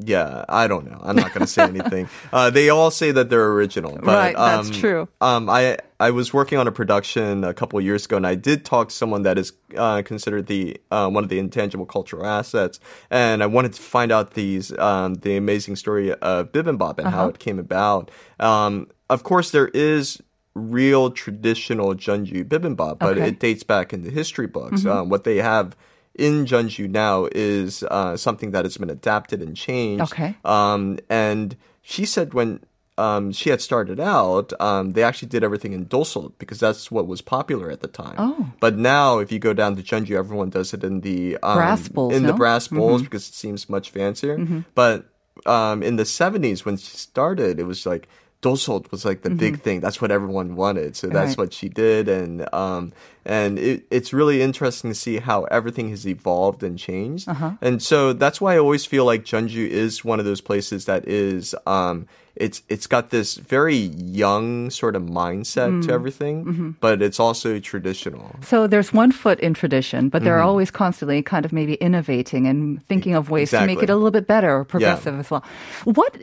Yeah, 0.00 0.44
I 0.48 0.68
don't 0.68 0.88
know. 0.88 1.00
I'm 1.02 1.16
not 1.16 1.32
going 1.34 1.40
to 1.44 1.50
say 1.52 1.62
anything. 1.68 2.08
Uh, 2.32 2.50
they 2.50 2.68
all 2.68 2.90
say 2.92 3.10
that 3.10 3.30
they're 3.30 3.50
original, 3.52 3.96
but 3.96 4.06
Right, 4.06 4.36
that's 4.36 4.68
um, 4.68 4.74
true. 4.74 5.08
Um, 5.20 5.50
I 5.50 5.78
I 5.98 6.10
was 6.12 6.32
working 6.32 6.56
on 6.58 6.68
a 6.68 6.72
production 6.72 7.42
a 7.42 7.52
couple 7.52 7.80
of 7.80 7.84
years 7.84 8.04
ago, 8.04 8.16
and 8.16 8.24
I 8.26 8.36
did 8.36 8.64
talk 8.64 8.90
to 8.90 8.94
someone 8.94 9.22
that 9.22 9.36
is 9.38 9.52
uh, 9.76 10.02
considered 10.02 10.46
the 10.46 10.80
uh, 10.92 11.08
one 11.10 11.24
of 11.24 11.30
the 11.30 11.40
intangible 11.40 11.84
cultural 11.86 12.24
assets, 12.24 12.78
and 13.10 13.42
I 13.42 13.46
wanted 13.46 13.72
to 13.72 13.82
find 13.82 14.12
out 14.12 14.34
these 14.34 14.76
um, 14.78 15.14
the 15.14 15.36
amazing 15.36 15.74
story 15.74 16.12
of 16.12 16.52
bibimbap 16.52 16.98
and 16.98 17.08
Uh-huh. 17.08 17.16
how 17.16 17.28
it 17.28 17.40
came 17.40 17.58
about. 17.58 18.10
Um, 18.38 18.86
of 19.10 19.24
course, 19.24 19.50
there 19.50 19.68
is 19.74 20.22
real 20.54 21.10
traditional 21.10 21.94
Jeonju 21.94 22.44
bibimbap, 22.44 22.98
but 23.00 23.10
Okay. 23.12 23.20
Mm-hmm. 23.20 23.28
it 23.28 23.40
dates 23.40 23.64
back 23.64 23.92
in 23.92 24.02
the 24.04 24.10
history 24.10 24.46
books. 24.46 24.86
Um, 24.86 25.08
what 25.08 25.24
they 25.24 25.38
have 25.38 25.76
in 26.18 26.44
Jeonju 26.44 26.90
now 26.90 27.28
is 27.32 27.82
uh, 27.84 28.16
something 28.16 28.50
that 28.50 28.64
has 28.64 28.76
been 28.76 28.90
adapted 28.90 29.40
and 29.40 29.56
changed. 29.56 30.02
Okay. 30.04 30.36
Um, 30.44 30.98
and 31.08 31.56
she 31.82 32.04
said 32.04 32.34
when 32.34 32.60
um, 32.98 33.30
she 33.32 33.50
had 33.50 33.60
started 33.60 34.00
out, 34.00 34.52
um, 34.60 34.92
they 34.92 35.04
actually 35.04 35.28
did 35.28 35.44
everything 35.44 35.72
in 35.72 35.86
dolsot 35.86 36.32
because 36.38 36.58
that's 36.58 36.90
what 36.90 37.06
was 37.06 37.22
popular 37.22 37.70
at 37.70 37.80
the 37.80 37.88
time. 37.88 38.16
Oh. 38.18 38.50
But 38.60 38.76
now, 38.76 39.18
if 39.18 39.30
you 39.30 39.38
go 39.38 39.54
down 39.54 39.76
to 39.76 39.82
Jeonju, 39.82 40.16
everyone 40.16 40.50
does 40.50 40.74
it 40.74 40.82
in 40.82 41.00
the 41.00 41.38
um, 41.42 41.56
Brass 41.56 41.88
bowls, 41.88 42.12
in 42.12 42.24
the 42.24 42.32
brass 42.32 42.68
bowls 42.68 43.02
because 43.02 43.28
it 43.28 43.34
seems 43.34 43.68
much 43.68 43.90
fancier. 43.90 44.64
But 44.74 45.06
um, 45.46 45.82
in 45.82 45.96
the 45.96 46.02
70s, 46.02 46.64
when 46.64 46.76
she 46.76 46.96
started, 46.96 47.60
it 47.60 47.64
was 47.64 47.86
like 47.86 48.08
dolsot 48.40 48.90
was 48.90 49.04
like 49.04 49.22
the 49.22 49.30
big 49.30 49.54
mm-hmm. 49.54 49.62
thing. 49.62 49.80
That's 49.80 50.00
what 50.00 50.10
everyone 50.10 50.54
wanted. 50.54 50.96
So 50.96 51.08
that's 51.08 51.30
Right. 51.30 51.38
what 51.38 51.52
she 51.52 51.68
did, 51.68 52.08
and 52.08 52.52
um, 52.54 52.92
and 53.24 53.58
it, 53.58 53.84
it's 53.90 54.12
really 54.12 54.42
interesting 54.42 54.90
to 54.90 54.94
see 54.94 55.18
how 55.18 55.44
everything 55.44 55.90
has 55.90 56.06
evolved 56.06 56.62
and 56.62 56.78
changed. 56.78 57.28
Uh-huh. 57.28 57.52
And 57.60 57.82
so 57.82 58.12
that's 58.12 58.40
why 58.40 58.54
I 58.54 58.58
always 58.58 58.86
feel 58.86 59.04
like 59.04 59.24
Jeonju 59.24 59.68
is 59.68 60.04
one 60.04 60.20
of 60.20 60.24
those 60.24 60.40
places 60.40 60.84
that 60.84 61.06
is 61.08 61.54
um, 61.66 62.06
it's 62.36 62.62
it's 62.68 62.86
got 62.86 63.10
this 63.10 63.34
very 63.34 63.74
young 63.74 64.70
sort 64.70 64.94
of 64.94 65.02
mindset 65.02 65.82
to 65.82 65.88
mm. 65.88 65.92
everything, 65.92 66.44
mm-hmm. 66.44 66.70
but 66.80 67.02
it's 67.02 67.18
also 67.18 67.58
traditional. 67.58 68.36
So 68.42 68.68
there's 68.68 68.92
one 68.92 69.10
foot 69.10 69.40
in 69.40 69.52
tradition, 69.52 70.08
but 70.08 70.22
they're 70.22 70.38
mm-hmm. 70.38 70.46
always 70.46 70.70
constantly 70.70 71.22
kind 71.22 71.44
of 71.44 71.52
maybe 71.52 71.74
innovating 71.74 72.46
and 72.46 72.80
thinking 72.86 73.14
of 73.14 73.30
ways 73.30 73.50
to 73.50 73.66
make 73.66 73.82
it 73.82 73.90
a 73.90 73.96
little 73.96 74.12
bit 74.12 74.28
better 74.28 74.58
or 74.58 74.64
progressive 74.64 75.18
as 75.18 75.30
well. 75.30 75.44
What 75.84 76.16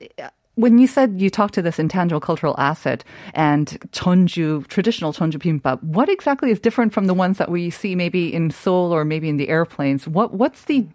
when 0.56 0.78
you 0.78 0.88
said 0.88 1.22
you 1.22 1.30
talked 1.30 1.54
to 1.54 1.62
this 1.62 1.80
intangible 1.80 2.20
cultural 2.20 2.56
asset 2.58 3.04
and 3.34 3.68
Jeonju, 3.92 4.68
traditional 4.68 5.14
Jeonju 5.14 5.38
bibimbap, 5.38 5.84
what 5.84 6.10
exactly 6.10 6.50
is 6.50 6.60
different 6.60 6.94
from 6.94 7.08
the 7.08 7.14
ones 7.14 7.38
that 7.38 7.52
we 7.52 7.70
see 7.70 7.96
maybe 7.96 8.34
in 8.34 8.52
Seoul 8.52 8.92
or 8.92 9.06
maybe 9.06 9.30
in 9.30 9.38
the 9.38 9.50
airplanes? 9.50 10.08
What 10.08 10.34
what's 10.34 10.66
the 10.66 10.88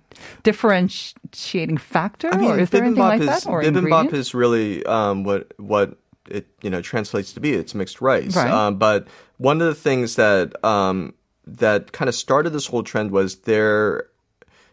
differentiating 0.43 1.77
factor, 1.77 2.29
or 2.29 2.59
is 2.59 2.71
there 2.71 2.83
anything 2.83 3.03
like 3.03 3.21
is, 3.21 3.27
that? 3.27 3.47
Or 3.47 3.63
bibimbap 3.63 4.13
is 4.13 4.35
really 4.35 4.85
um, 4.87 5.25
what 5.25 5.53
what 5.59 5.99
it 6.29 6.47
you 6.63 6.71
know 6.71 6.81
translates 6.81 7.33
to 7.35 7.41
be. 7.41 7.53
It's 7.53 7.75
mixed 7.75 8.01
rice. 8.01 8.37
Right. 8.37 8.51
Um, 8.51 8.77
but 8.77 9.09
one 9.37 9.61
of 9.61 9.67
the 9.67 9.75
things 9.75 10.17
that 10.17 10.63
um, 10.65 11.15
that 11.47 11.93
kind 11.93 12.09
of 12.09 12.15
started 12.15 12.51
this 12.51 12.67
whole 12.67 12.83
trend 12.83 13.11
was 13.11 13.37
there. 13.41 14.07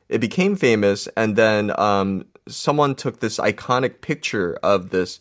It 0.08 0.20
became 0.20 0.56
famous, 0.56 1.10
and 1.18 1.36
then 1.36 1.78
um, 1.78 2.24
someone 2.50 2.96
took 2.96 3.20
this 3.20 3.38
iconic 3.38 4.02
picture 4.02 4.58
of 4.64 4.90
this 4.90 5.20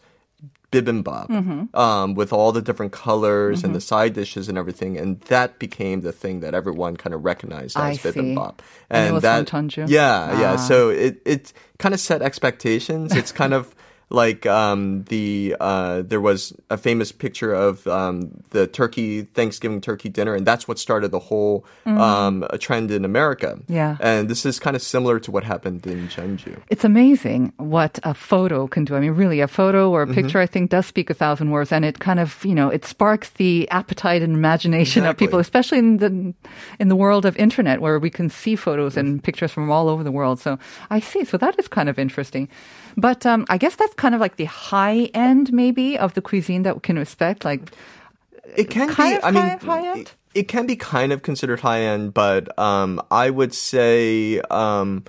bibimbap 0.73 1.29
Mm-hmm. 1.29 1.77
um, 1.77 2.15
with 2.15 2.33
all 2.33 2.51
the 2.53 2.61
different 2.61 2.93
colors 2.93 3.63
and 3.65 3.75
the 3.75 3.81
side 3.81 4.15
dishes 4.15 4.49
and 4.49 4.59
everything, 4.59 4.99
and 4.99 5.21
that 5.23 5.59
became 5.59 6.01
the 6.01 6.13
thing 6.13 6.41
that 6.41 6.55
everyone 6.55 6.97
kind 6.97 7.15
of 7.15 7.25
recognized 7.25 7.77
I 7.77 7.91
as 7.93 8.01
see. 8.01 8.09
bibimbap. 8.11 8.59
And 8.91 9.11
it 9.11 9.13
was 9.13 9.23
that, 9.23 9.39
yeah, 9.89 10.41
yeah. 10.41 10.53
Ah. 10.55 10.57
So 10.57 10.91
it 10.91 11.23
it 11.25 11.53
kind 11.79 11.95
of 11.95 12.01
set 12.01 12.21
expectations. 12.21 13.15
It's 13.15 13.31
kind 13.33 13.55
of 13.55 13.75
like 14.09 14.47
um, 14.47 15.03
the 15.05 15.57
uh, 15.61 16.03
there 16.03 16.21
was 16.21 16.53
a 16.71 16.77
famous 16.77 17.11
picture 17.11 17.53
of 17.53 17.87
um, 17.89 18.31
the 18.51 18.67
turkey 18.69 19.23
Thanksgiving 19.23 19.81
turkey 19.81 20.09
dinner, 20.09 20.35
and 20.35 20.47
that's 20.47 20.69
what 20.69 20.79
started 20.79 21.11
the 21.11 21.19
whole 21.19 21.65
um, 21.87 22.45
a 22.51 22.57
trend 22.59 22.91
in 22.91 23.05
America. 23.05 23.59
Mm. 23.59 23.63
Yeah. 23.69 23.97
and 24.01 24.29
this 24.29 24.47
is 24.47 24.61
kind 24.61 24.77
of 24.77 24.83
similar 24.83 25.19
to 25.21 25.31
what 25.33 25.43
happened 25.45 25.87
in 25.87 26.07
Jeonju. 26.09 26.63
It's 26.71 26.85
amazing 26.85 27.53
what 27.57 27.99
a 28.05 28.15
photo 28.15 28.69
can 28.69 28.85
do. 28.85 28.95
I 28.95 29.01
mean, 29.01 29.13
really, 29.13 29.41
a 29.41 29.49
photo 29.49 29.91
or 29.91 30.03
a 30.03 30.07
Mm-hmm. 30.07 30.15
picture, 30.15 30.39
I 30.39 30.47
think, 30.47 30.71
does 30.71 30.87
speak 30.87 31.11
a 31.11 31.15
thousand 31.15 31.51
words, 31.51 31.73
and 31.73 31.85
it 31.85 31.99
kind 31.99 32.21
of, 32.21 32.45
you 32.45 32.55
know, 32.55 32.69
it 32.71 32.85
sparks 32.85 33.31
the 33.31 33.69
appetite 33.71 34.23
and 34.23 34.35
imagination 34.35 35.05
of 35.05 35.17
people, 35.17 35.41
especially 35.41 35.79
in 35.79 35.97
the 35.99 36.33
in 36.79 36.87
the 36.89 36.97
world 36.97 37.27
of 37.27 37.37
internet, 37.37 37.81
where 37.81 37.99
we 37.99 38.11
can 38.11 38.31
see 38.31 38.55
photos 38.57 38.97
and 38.97 39.23
pictures 39.23 39.51
from 39.51 39.69
all 39.71 39.89
over 39.89 40.05
the 40.05 40.13
world. 40.13 40.39
So 40.39 40.59
I 40.91 41.01
see. 41.01 41.25
So 41.25 41.37
that 41.39 41.59
is 41.59 41.67
kind 41.67 41.89
of 41.89 41.99
interesting. 41.99 42.49
But 42.97 43.27
um, 43.27 43.45
I 43.51 43.59
guess 43.59 43.77
that's 43.77 43.93
kind 43.97 44.15
of 44.15 44.21
like 44.21 44.37
the 44.37 44.45
high 44.47 45.11
end, 45.15 45.53
maybe, 45.53 45.99
of 45.99 46.15
the 46.15 46.23
cuisine 46.23 46.63
that 46.63 46.75
we 46.75 46.81
can 46.81 46.99
expect. 46.99 47.45
Like, 47.45 47.71
It 48.57 48.71
can 48.71 48.89
be. 48.89 48.95
I 49.23 49.31
mean, 49.31 49.43
high- 49.43 49.57
high-end? 49.57 50.13
It, 50.35 50.49
can 50.49 50.67
be 50.67 50.77
kind 50.77 51.13
of 51.13 51.23
considered 51.23 51.61
high 51.61 51.81
end, 51.81 52.13
but 52.15 52.57
um, 52.59 53.01
I 53.11 53.31
would 53.31 53.55
say 53.55 54.41
um, 54.51 55.05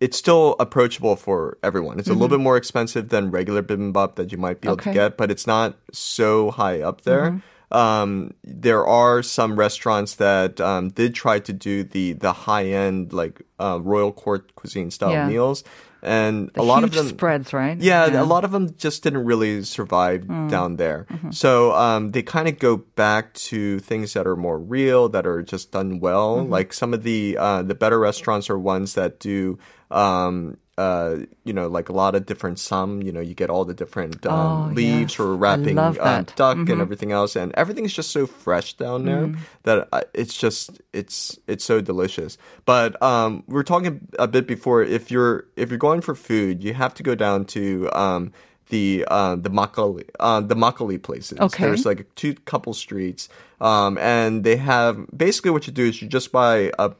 it's 0.00 0.16
still 0.16 0.56
approachable 0.58 1.16
for 1.16 1.58
everyone. 1.62 1.98
It's 1.98 2.08
a 2.08 2.12
little 2.14 2.28
bit 2.28 2.40
more 2.40 2.56
expensive 2.56 3.10
than 3.10 3.30
regular 3.30 3.62
bibimbap 3.62 4.14
that 4.16 4.32
you 4.32 4.38
might 4.38 4.60
be 4.60 4.68
able 4.68 4.78
Mm-hmm. 4.78 4.88
Okay. 4.90 4.98
to 4.98 5.08
get, 5.10 5.16
but 5.18 5.30
it's 5.30 5.46
not 5.46 5.76
so 5.92 6.50
high 6.50 6.80
up 6.80 7.02
there. 7.02 7.40
Um, 7.70 8.32
there 8.44 8.86
are 8.86 9.22
some 9.22 9.58
restaurants 9.58 10.14
that 10.14 10.60
um, 10.60 10.88
did 10.90 11.14
try 11.14 11.40
to 11.40 11.52
do 11.52 11.82
the 11.82 12.12
the 12.14 12.32
high 12.32 12.66
end 12.66 13.12
like 13.12 13.42
uh, 13.58 13.80
royal 13.82 14.12
court 14.12 14.54
cuisine 14.54 14.90
style 14.90 15.10
Yeah. 15.10 15.28
meals, 15.28 15.64
and 16.06 16.50
the 16.54 16.60
a 16.60 16.62
lot 16.62 16.84
of 16.84 16.92
them 16.92 17.08
spreads, 17.08 17.52
right? 17.52 17.76
yeah, 17.78 18.06
a 18.22 18.24
lot 18.24 18.44
of 18.44 18.52
them 18.52 18.74
just 18.78 19.02
didn't 19.02 19.24
really 19.24 19.62
survive 19.64 20.22
Mm. 20.22 20.48
down 20.50 20.76
there. 20.76 21.06
Mm-hmm. 21.10 21.30
So 21.32 21.72
um, 21.74 22.12
they 22.12 22.22
kind 22.22 22.48
of 22.48 22.58
go 22.58 22.76
back 22.78 23.34
to 23.50 23.78
things 23.80 24.12
that 24.14 24.26
are 24.26 24.36
more 24.36 24.58
real, 24.58 25.08
that 25.10 25.26
are 25.26 25.42
just 25.42 25.72
done 25.72 26.00
well. 26.00 26.38
Mm-hmm. 26.38 26.52
Like 26.52 26.72
some 26.72 26.94
of 26.94 27.02
the 27.02 27.36
uh, 27.38 27.62
the 27.62 27.74
better 27.74 27.98
restaurants 27.98 28.48
are 28.48 28.58
ones 28.58 28.94
that 28.94 29.18
do. 29.20 29.58
Um, 29.90 30.56
uh, 30.78 31.16
you 31.44 31.52
know, 31.52 31.68
like 31.68 31.88
a 31.88 31.92
lot 31.92 32.14
of 32.14 32.26
different 32.26 32.58
sum. 32.58 33.02
you 33.02 33.10
know, 33.12 33.20
you 33.20 33.34
get 33.34 33.48
all 33.50 33.64
the 33.64 33.72
different 33.74 34.26
um, 34.26 34.70
Oh, 34.70 34.74
leaves 34.74 35.12
yes. 35.12 35.14
for 35.14 35.34
wrapping 35.36 35.78
um, 35.78 35.94
that. 35.94 36.26
Mm-hmm. 36.26 36.34
duck 36.36 36.68
and 36.68 36.80
everything 36.80 37.12
else, 37.12 37.34
and 37.36 37.52
everything's 37.54 37.92
just 37.94 38.10
so 38.10 38.26
fresh 38.26 38.74
down 38.74 39.04
there 39.06 39.26
Mm. 39.26 39.38
that 39.62 39.88
it's 40.12 40.36
just 40.36 40.80
it's 40.92 41.38
it's 41.46 41.64
so 41.64 41.80
delicious. 41.80 42.36
But 42.66 43.00
um, 43.02 43.42
we 43.46 43.54
were 43.54 43.64
talking 43.64 44.06
a 44.18 44.28
bit 44.28 44.46
before. 44.46 44.82
If 44.82 45.10
you're 45.10 45.46
if 45.56 45.70
you're 45.70 45.78
going 45.78 46.02
for 46.02 46.14
food, 46.14 46.62
you 46.62 46.74
have 46.74 46.92
to 46.94 47.02
go 47.02 47.14
down 47.14 47.46
to 47.46 47.88
um, 47.92 48.32
the 48.68 49.04
uh, 49.08 49.36
the 49.36 49.48
makgeolli 49.50 50.04
uh, 50.20 50.40
the 50.40 50.54
makgeolli 50.56 51.02
places. 51.02 51.38
Okay. 51.40 51.62
There's 51.64 51.86
like 51.86 52.06
two 52.16 52.34
couple 52.44 52.74
streets, 52.74 53.28
um, 53.60 53.96
and 53.98 54.44
they 54.44 54.56
have 54.56 55.06
basically 55.16 55.52
what 55.52 55.66
you 55.66 55.72
do 55.72 55.84
is 55.86 56.02
you 56.02 56.08
just 56.08 56.32
buy 56.32 56.70
a 56.78 56.90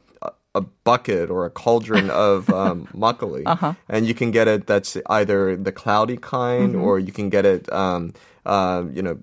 a- 0.57 0.65
bucket 0.83 1.29
or 1.29 1.45
a 1.45 1.49
cauldron 1.49 2.09
of 2.27 2.49
um, 2.49 2.87
makgeolli, 2.93 3.43
Uh-huh. 3.45 3.73
and 3.89 4.05
you 4.07 4.13
can 4.13 4.31
get 4.31 4.47
it. 4.47 4.67
That's 4.67 4.97
either 5.07 5.55
the 5.55 5.71
cloudy 5.71 6.17
kind, 6.17 6.73
Mm-hmm. 6.73 6.83
or 6.85 6.99
you 6.99 7.11
can 7.11 7.29
get 7.29 7.45
it. 7.45 7.71
Um, 7.71 8.13
uh, 8.45 8.83
you 8.93 9.01
know. 9.01 9.17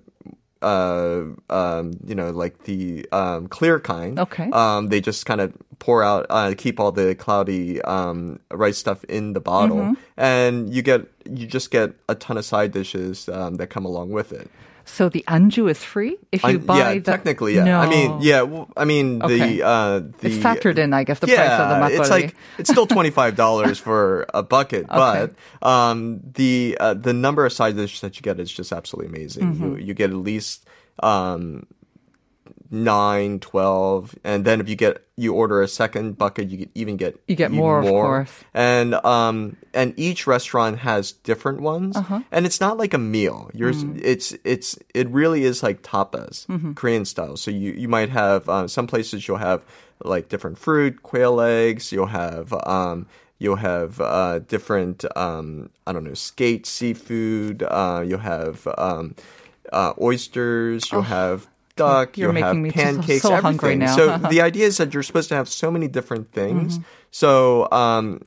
Uh, 0.61 1.25
um, 1.51 1.93
you 2.07 2.15
know, 2.15 2.31
like 2.31 2.63
the 2.63 3.05
um, 3.11 3.45
clear 3.47 3.79
kind. 3.79 4.17
Okay. 4.19 4.49
Um, 4.49 4.87
they 4.89 4.99
just 4.99 5.25
kind 5.27 5.39
of 5.39 5.53
pour 5.77 6.01
out, 6.01 6.25
uh, 6.31 6.55
keep 6.57 6.79
all 6.79 6.91
the 6.91 7.13
cloudy 7.13 7.79
um, 7.83 8.39
rice 8.49 8.77
stuff 8.79 9.03
in 9.03 9.33
the 9.33 9.39
bottle, 9.41 9.77
Mm-hmm. 9.77 9.93
and 10.17 10.73
you 10.73 10.81
get 10.81 11.05
you 11.29 11.45
just 11.45 11.69
get 11.69 11.93
a 12.09 12.15
ton 12.15 12.37
of 12.37 12.45
side 12.45 12.71
dishes 12.71 13.29
um, 13.29 13.55
that 13.55 13.67
come 13.67 13.85
along 13.85 14.09
with 14.09 14.31
it. 14.33 14.49
So 14.87 15.09
the 15.09 15.25
anju 15.27 15.69
is 15.69 15.83
free 15.83 16.15
if 16.31 16.43
you 16.43 16.49
I- 16.49 16.57
buy 16.57 16.77
yeah, 16.77 16.93
the 16.93 17.01
technically, 17.01 17.55
yeah. 17.55 17.63
No. 17.63 17.79
I 17.79 17.89
mean, 17.89 18.17
yeah. 18.21 18.43
well, 18.43 18.69
I 18.77 18.85
mean, 18.85 19.21
Okay. 19.21 19.57
the 19.57 19.65
uh, 19.65 19.99
the 20.21 20.27
It's 20.29 20.37
factored 20.37 20.77
in, 20.77 20.93
I 20.93 21.03
guess, 21.03 21.17
the 21.19 21.27
yeah, 21.27 21.47
price 21.47 21.59
of 21.59 21.69
the 21.69 21.75
makgeolli. 21.75 21.99
it's 22.01 22.09
like 22.11 22.35
it's 22.59 22.69
still 22.69 22.85
twenty 22.85 23.09
five 23.09 23.35
dollars 23.35 23.79
for 23.87 24.25
a 24.33 24.43
bucket, 24.43 24.85
but 24.87 25.33
um, 25.61 26.21
the 26.35 26.77
uh, 26.79 26.93
the 26.93 27.13
number 27.13 27.45
of 27.45 27.51
side 27.53 27.75
dishes 27.75 28.01
that 28.01 28.15
you 28.15 28.21
get 28.21 28.39
is 28.39 28.51
just 28.51 28.71
absolutely 28.71 29.09
amazing. 29.15 29.53
Mm-hmm. 29.53 29.63
You 29.63 29.77
you 29.77 29.93
get 29.95 30.11
at 30.11 30.17
least 30.17 30.65
um, 31.01 31.65
nine, 32.71 33.39
twelve, 33.39 34.15
and 34.23 34.45
then 34.45 34.59
if 34.61 34.67
you 34.69 34.75
get 34.75 35.01
you 35.17 35.33
order 35.33 35.61
a 35.61 35.67
second 35.67 36.17
bucket, 36.17 36.49
you 36.49 36.57
get, 36.57 36.69
even 36.75 36.97
get 36.97 37.17
You 37.27 37.35
get 37.35 37.45
even 37.51 37.57
more, 37.57 37.79
of 37.79 37.85
course. 37.87 38.31
And 38.53 38.95
um, 39.05 39.55
and 39.73 39.93
each 39.97 40.27
restaurant 40.27 40.79
has 40.79 41.11
different 41.13 41.61
ones, 41.61 41.95
Uh-huh. 41.95 42.21
and 42.31 42.45
it's 42.45 42.59
not 42.59 42.77
like 42.77 42.93
a 42.93 42.97
meal. 42.97 43.49
Yours, 43.53 43.83
Mm. 43.83 44.01
it's 44.03 44.33
it's 44.43 44.77
it 44.93 45.07
really 45.09 45.43
is 45.43 45.63
like 45.63 45.81
tapas, 45.83 46.45
Mm-hmm. 46.47 46.73
Korean 46.73 47.05
style. 47.05 47.37
So 47.37 47.51
you 47.51 47.71
you 47.71 47.87
might 47.87 48.09
have 48.09 48.49
uh, 48.49 48.67
some 48.67 48.87
places 48.87 49.27
you'll 49.27 49.37
have 49.37 49.61
like 50.03 50.27
different 50.29 50.57
fruit, 50.57 51.01
quail 51.03 51.39
eggs. 51.39 51.91
You'll 51.91 52.07
have 52.07 52.51
um, 52.65 53.07
you'll 53.39 53.55
have 53.57 54.01
uh, 54.01 54.39
different 54.39 55.05
um, 55.15 55.69
I 55.87 55.93
don't 55.93 56.03
know 56.03 56.13
skate 56.13 56.65
seafood. 56.65 57.63
Uh, 57.63 58.03
you'll 58.05 58.19
have 58.19 58.67
um, 58.77 59.15
uh, 59.71 59.93
oysters. 60.01 60.91
You'll 60.91 61.03
have 61.03 61.47
duck. 61.75 62.17
You're 62.17 62.33
making 62.33 62.61
me 62.61 62.69
so- 62.69 62.75
pancakes. 62.75 63.21
so 63.21 63.35
hungry 63.41 63.75
now. 63.75 63.95
So 63.95 64.17
the 64.29 64.41
idea 64.41 64.67
is 64.67 64.77
that 64.77 64.93
you're 64.93 65.03
supposed 65.03 65.29
to 65.29 65.35
have 65.35 65.49
so 65.49 65.71
many 65.71 65.87
different 65.87 66.31
things. 66.31 66.77
Mm-hmm. 66.77 66.87
So 67.11 67.71
um, 67.71 68.21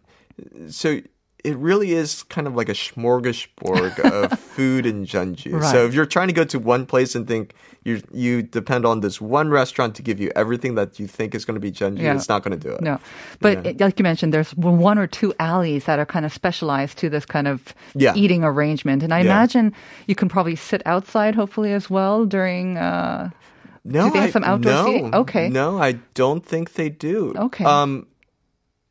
so 0.69 1.01
it 1.45 1.57
really 1.57 1.93
is 1.93 2.25
kind 2.25 2.47
of 2.47 2.55
like 2.57 2.69
a 2.69 2.75
smorgasbord 2.75 3.99
of 4.01 4.39
food 4.57 4.87
in 4.87 5.05
Jeonju. 5.07 5.53
Right. 5.61 5.71
So 5.73 5.87
if 5.87 5.95
you're 5.95 6.07
trying 6.07 6.29
to 6.29 6.35
go 6.35 6.45
to 6.45 6.59
one 6.59 6.87
place 6.87 7.15
and 7.15 7.27
think 7.27 7.55
you 7.85 8.03
you 8.13 8.43
depend 8.43 8.85
on 8.85 9.01
this 9.01 9.21
one 9.21 9.49
restaurant 9.51 9.95
to 9.97 10.03
give 10.03 10.19
you 10.21 10.31
everything 10.35 10.75
that 10.75 10.99
you 10.99 11.07
think 11.07 11.35
is 11.35 11.45
going 11.45 11.55
to 11.55 11.61
be 11.61 11.71
Jeonju, 11.71 12.01
Yeah. 12.01 12.15
it's 12.15 12.29
not 12.29 12.43
going 12.43 12.59
to 12.59 12.69
do 12.69 12.75
it. 12.75 12.81
No, 12.83 12.99
but 13.41 13.65
Yeah. 13.65 13.71
it- 13.71 13.81
like 13.81 13.99
you 13.99 14.03
mentioned, 14.03 14.33
there's 14.35 14.51
one 14.57 14.99
or 14.99 15.07
two 15.07 15.33
alleys 15.39 15.85
that 15.85 15.99
are 15.99 16.07
kind 16.07 16.27
of 16.27 16.33
specialized 16.33 16.99
to 16.99 17.09
this 17.09 17.25
kind 17.25 17.47
of 17.47 17.73
Yeah. 17.95 18.15
eating 18.17 18.43
arrangement, 18.45 19.03
and 19.03 19.15
I 19.15 19.21
imagine 19.21 19.73
you 20.07 20.15
can 20.17 20.29
probably 20.29 20.57
sit 20.57 20.83
outside, 20.87 21.35
hopefully 21.37 21.73
as 21.73 21.89
well 21.89 22.27
during. 22.27 22.77
Uh, 22.77 23.31
No, 23.85 24.05
Do 24.07 24.11
they 24.11 24.19
have 24.19 24.29
I- 24.29 24.33
some 24.33 24.45
outdoor 24.45 24.73
no, 24.73 24.85
seating? 24.85 25.15
Okay. 25.15 25.49
No, 25.49 25.79
I 25.81 25.93
don't 26.13 26.45
think 26.45 26.73
they 26.75 26.91
do. 26.91 27.33
Okay. 27.37 27.65
Um, 27.65 28.07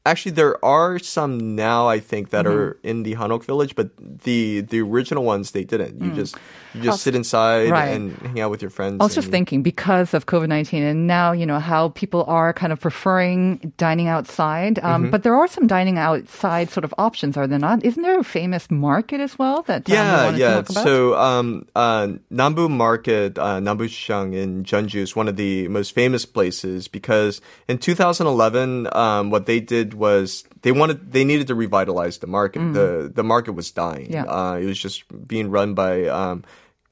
actually 0.07 0.31
there 0.39 0.55
are 0.63 0.97
some 0.99 1.55
now 1.55 1.87
I 1.91 1.99
think 1.99 2.31
that 2.31 2.45
Mm-hmm. 2.47 2.57
are 2.57 2.77
in 2.83 3.03
the 3.03 3.13
Hanok 3.19 3.43
village, 3.43 3.75
but 3.75 3.91
the 3.99 4.61
the 4.61 4.79
original 4.81 5.23
ones 5.27 5.51
they 5.51 5.63
didn't. 5.67 5.99
You 6.01 6.11
just 6.15 6.35
you 6.73 6.81
just 6.87 7.01
sit 7.03 7.15
inside 7.15 7.67
Mm. 7.67 7.71
Right. 7.75 7.91
and 7.97 8.15
hang 8.23 8.39
out 8.39 8.51
with 8.53 8.61
your 8.61 8.69
friends. 8.71 9.01
I 9.01 9.03
was 9.03 9.15
just 9.17 9.29
thinking 9.33 9.63
because 9.65 10.13
of 10.13 10.25
COVID 10.31 10.47
19 10.47 10.83
and 10.83 11.07
now, 11.07 11.31
you 11.33 11.45
know, 11.45 11.59
how 11.59 11.89
people 11.97 12.23
are 12.29 12.53
kind 12.53 12.71
of 12.71 12.79
preferring 12.79 13.73
dining 13.77 14.07
outside. 14.07 14.77
Um, 14.79 14.97
Mm-hmm. 14.97 15.11
But 15.11 15.21
there 15.23 15.35
are 15.35 15.47
some 15.49 15.65
dining 15.67 15.97
outside 15.97 16.69
sort 16.69 16.85
of 16.85 16.93
options, 16.97 17.37
are 17.37 17.47
there 17.47 17.59
not? 17.59 17.83
Isn't 17.83 18.01
there 18.03 18.19
a 18.19 18.23
famous 18.23 18.69
market 18.69 19.19
as 19.21 19.37
well 19.41 19.61
that 19.69 19.89
um, 19.89 19.93
Yeah, 19.93 20.29
yeah. 20.35 20.47
to 20.47 20.63
talk 20.63 20.69
about? 20.69 20.83
So, 20.85 20.95
um, 21.17 21.65
uh, 21.75 22.07
Nambu 22.31 22.69
Market, 22.69 23.37
uh, 23.37 23.59
Nambu 23.59 23.89
Shang 23.89 24.33
in 24.33 24.63
Jeonju 24.63 25.01
is 25.01 25.15
one 25.15 25.27
of 25.27 25.35
the 25.35 25.67
most 25.69 25.93
famous 25.97 26.25
places 26.25 26.87
because 26.87 27.41
in 27.67 27.77
2011, 27.77 28.87
um, 28.95 29.29
what 29.29 29.45
they 29.45 29.59
did 29.59 29.93
was 29.97 30.43
they 30.61 30.71
wanted, 30.71 31.11
they 31.11 31.23
needed 31.23 31.47
to 31.47 31.55
revitalize 31.55 32.19
the 32.19 32.27
market. 32.27 32.59
The, 32.73 33.11
the 33.13 33.23
market 33.23 33.53
was 33.53 33.71
dying. 33.71 34.07
Mm. 34.07 34.13
Yeah. 34.13 34.23
Uh, 34.25 34.55
it 34.55 34.65
was 34.65 34.79
just 34.79 35.03
being 35.27 35.49
run 35.49 35.73
by, 35.73 36.05
um, 36.07 36.43